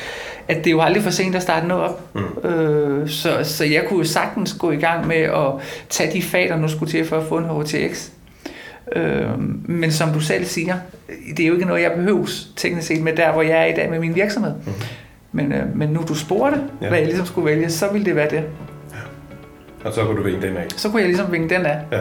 at 0.47 0.57
det 0.57 0.67
er 0.67 0.71
jo 0.71 0.81
aldrig 0.81 1.03
for 1.03 1.09
sent 1.09 1.35
at 1.35 1.41
starte 1.41 1.67
noget 1.67 1.83
op. 1.83 2.01
Mm. 2.15 2.49
Øh, 2.49 3.09
så, 3.09 3.37
så 3.43 3.65
jeg 3.65 3.83
kunne 3.89 3.99
jo 3.99 4.05
sagtens 4.05 4.53
gå 4.53 4.71
i 4.71 4.75
gang 4.75 5.07
med 5.07 5.15
at 5.15 5.51
tage 5.89 6.13
de 6.13 6.21
fag, 6.21 6.49
der 6.49 6.55
nu 6.57 6.67
skulle 6.67 6.91
til 6.91 7.05
for 7.05 7.17
at 7.17 7.23
få 7.29 7.37
en 7.37 7.45
HTX. 7.45 8.09
Øh, 8.95 9.39
men 9.65 9.91
som 9.91 10.09
du 10.09 10.19
selv 10.19 10.45
siger, 10.45 10.75
det 11.37 11.43
er 11.43 11.47
jo 11.47 11.53
ikke 11.53 11.65
noget, 11.65 11.81
jeg 11.81 11.91
behøves 11.95 12.47
teknisk 12.55 12.87
set 12.87 13.01
med 13.01 13.13
der, 13.15 13.31
hvor 13.31 13.41
jeg 13.41 13.61
er 13.61 13.65
i 13.65 13.73
dag 13.75 13.89
med 13.89 13.99
min 13.99 14.15
virksomhed. 14.15 14.53
Mm. 14.65 14.71
Men, 15.31 15.51
øh, 15.51 15.77
men 15.77 15.89
nu 15.89 16.03
du 16.07 16.15
spurgte, 16.15 16.57
Ja. 16.57 16.85
ja. 16.85 16.89
hvad 16.89 16.97
jeg 16.97 17.07
ligesom 17.07 17.25
skulle 17.25 17.45
vælge, 17.45 17.69
så 17.69 17.87
ville 17.91 18.05
det 18.05 18.15
være 18.15 18.29
det. 18.29 18.43
Og 19.85 19.93
så 19.93 20.05
kunne 20.05 20.17
du 20.17 20.23
vinge 20.23 20.41
den 20.47 20.57
af. 20.57 20.65
Så 20.75 20.89
kunne 20.89 21.01
jeg 21.01 21.07
ligesom 21.09 21.31
vinge 21.31 21.49
den 21.49 21.65
af. 21.65 21.77
Ja. 21.91 21.99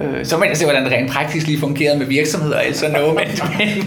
Øh, 0.00 0.26
så 0.26 0.36
må 0.36 0.44
jeg 0.44 0.56
se, 0.56 0.64
hvordan 0.64 0.84
det 0.84 0.92
rent 0.92 1.10
praktisk 1.10 1.46
lige 1.46 1.60
fungerede 1.60 1.98
med 1.98 2.06
virksomheder 2.06 2.56
og 2.56 2.64
alt 2.64 2.76
sådan 2.76 3.00
noget, 3.00 3.14
men, 3.14 3.24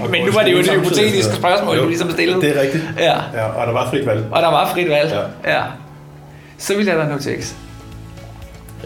men, 0.01 0.11
men 0.11 0.25
nu 0.25 0.31
var 0.31 0.43
det 0.43 0.51
jo 0.51 0.57
et 0.57 0.69
hypotetisk 0.69 1.33
spørgsmål, 1.33 1.75
Jo, 1.77 1.83
du 1.83 1.87
ligesom 1.87 2.11
stillede. 2.11 2.41
Det 2.41 2.57
er 2.57 2.61
rigtigt. 2.61 2.83
Ja, 2.99 3.13
Ja, 3.33 3.45
og 3.45 3.67
der 3.67 3.73
var 3.73 3.89
frit 3.89 4.05
valg. 4.05 4.25
og 4.31 4.41
der 4.41 4.47
var 4.51 4.69
frit 4.73 4.89
valg. 4.89 5.11
Ja. 5.45 5.55
ja. 5.57 5.63
Så 6.57 6.75
ville 6.75 6.91
jeg 6.95 6.99
da 7.09 7.15
HTX. 7.15 7.53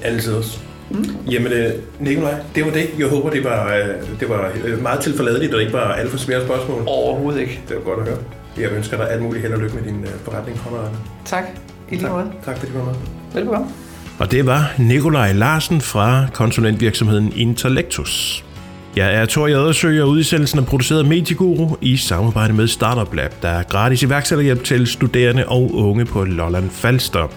Altid 0.04 0.34
også. 0.36 0.58
Mm. 0.90 1.06
Jamen, 1.32 1.52
øh, 1.52 1.72
Nikolaj, 2.00 2.34
det 2.56 2.66
var 2.66 2.72
det. 2.72 2.90
Jeg 3.00 3.08
håber, 3.08 3.30
det 3.30 3.44
var, 3.44 3.74
øh, 3.76 4.20
det 4.20 4.30
var 4.30 4.52
øh, 4.66 4.82
meget 4.84 5.00
tilforladeligt, 5.00 5.54
og 5.54 5.62
ikke 5.62 5.74
var 5.74 5.94
alt 5.94 6.12
for 6.12 6.18
svære 6.18 6.46
spørgsmål. 6.46 6.84
Overhovedet 6.88 7.42
ikke. 7.42 7.62
Det 7.70 7.76
var 7.76 7.82
godt 7.82 8.00
at 8.00 8.06
høre. 8.06 8.18
Jeg 8.58 8.72
ønsker 8.72 8.98
dig 8.98 9.12
alt 9.12 9.22
muligt 9.22 9.42
held 9.42 9.54
og 9.54 9.60
lykke 9.60 9.76
med 9.76 9.84
din 9.84 10.04
øh, 10.04 10.10
forretning 10.24 10.58
fremadrettet. 10.60 11.00
Tak. 11.26 11.44
I 11.90 11.92
lige 11.96 12.02
Tak. 12.04 12.12
måde. 12.12 12.32
Tak 12.46 12.58
fordi 12.58 12.72
du 12.72 12.78
var 12.78 12.86
med. 12.86 12.94
Velbekomme. 13.34 13.68
Og 14.20 14.32
det 14.32 14.46
var 14.46 14.72
Nikolaj 14.78 15.34
Larsen 15.34 15.82
fra 15.82 16.26
konsulentvirksomheden 16.34 17.34
Intellectus. 17.36 18.46
Jeg 18.96 19.16
er 19.16 19.26
Thor 19.26 19.48
Jadersø, 19.48 20.04
og 20.04 20.10
udsendelsen 20.10 20.60
er 20.60 20.64
produceret 20.64 21.00
af 21.00 21.06
Medieguru 21.06 21.76
i 21.82 21.98
samarbejde 21.98 22.54
med 22.54 22.68
Startup 22.68 23.14
Lab, 23.14 23.34
der 23.42 23.50
er 23.50 23.64
gratis 23.64 24.04
iværksætterhjælp 24.04 24.64
til 24.64 24.88
studerende 24.88 25.46
og 25.48 25.76
unge 25.76 26.06
på 26.06 26.24
Lolland 26.24 26.70
Falster. 26.70 27.28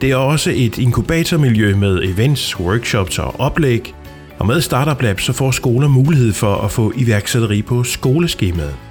Det 0.00 0.10
er 0.10 0.16
også 0.16 0.52
et 0.54 0.78
inkubatormiljø 0.78 1.76
med 1.76 2.02
events, 2.02 2.60
workshops 2.60 3.18
og 3.18 3.40
oplæg, 3.40 3.94
og 4.38 4.46
med 4.46 4.60
Startup 4.60 5.02
Lab 5.02 5.20
så 5.20 5.32
får 5.32 5.50
skoler 5.50 5.88
mulighed 5.88 6.32
for 6.32 6.54
at 6.54 6.70
få 6.70 6.92
iværksætteri 6.96 7.62
på 7.62 7.84
skoleskemaet. 7.84 8.87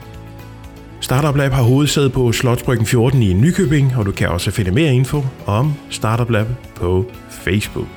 Startup 1.02 1.36
Lab 1.36 1.52
har 1.52 1.64
hovedsæde 1.64 2.10
på 2.10 2.32
Slotsbryggen 2.32 2.86
14 2.86 3.24
i 3.24 3.34
Nykøbing, 3.34 3.94
og 3.98 4.06
du 4.06 4.12
kan 4.12 4.30
også 4.30 4.52
finde 4.52 4.72
mere 4.72 4.94
info 4.94 5.24
om 5.46 5.74
Startup 5.90 6.30
Lab 6.30 6.48
på 6.76 7.06
Facebook. 7.30 7.88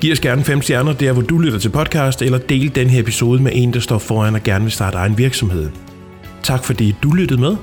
Giv 0.00 0.12
os 0.12 0.20
gerne 0.20 0.44
fem 0.44 0.62
stjerner 0.62 0.92
der, 0.92 1.12
hvor 1.12 1.22
du 1.22 1.38
lytter 1.38 1.58
til 1.58 1.68
podcast, 1.68 2.22
eller 2.22 2.38
del 2.38 2.74
den 2.74 2.90
her 2.90 3.00
episode 3.00 3.42
med 3.42 3.52
en, 3.54 3.72
der 3.72 3.80
står 3.80 3.98
foran 3.98 4.34
og 4.34 4.42
gerne 4.42 4.64
vil 4.64 4.72
starte 4.72 4.96
egen 4.96 5.18
virksomhed. 5.18 5.70
Tak 6.42 6.64
fordi 6.64 6.96
du 7.02 7.12
lyttede 7.12 7.40
med. 7.40 7.56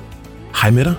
Hej 0.61 0.71
med 0.71 0.85
dig. 0.85 0.93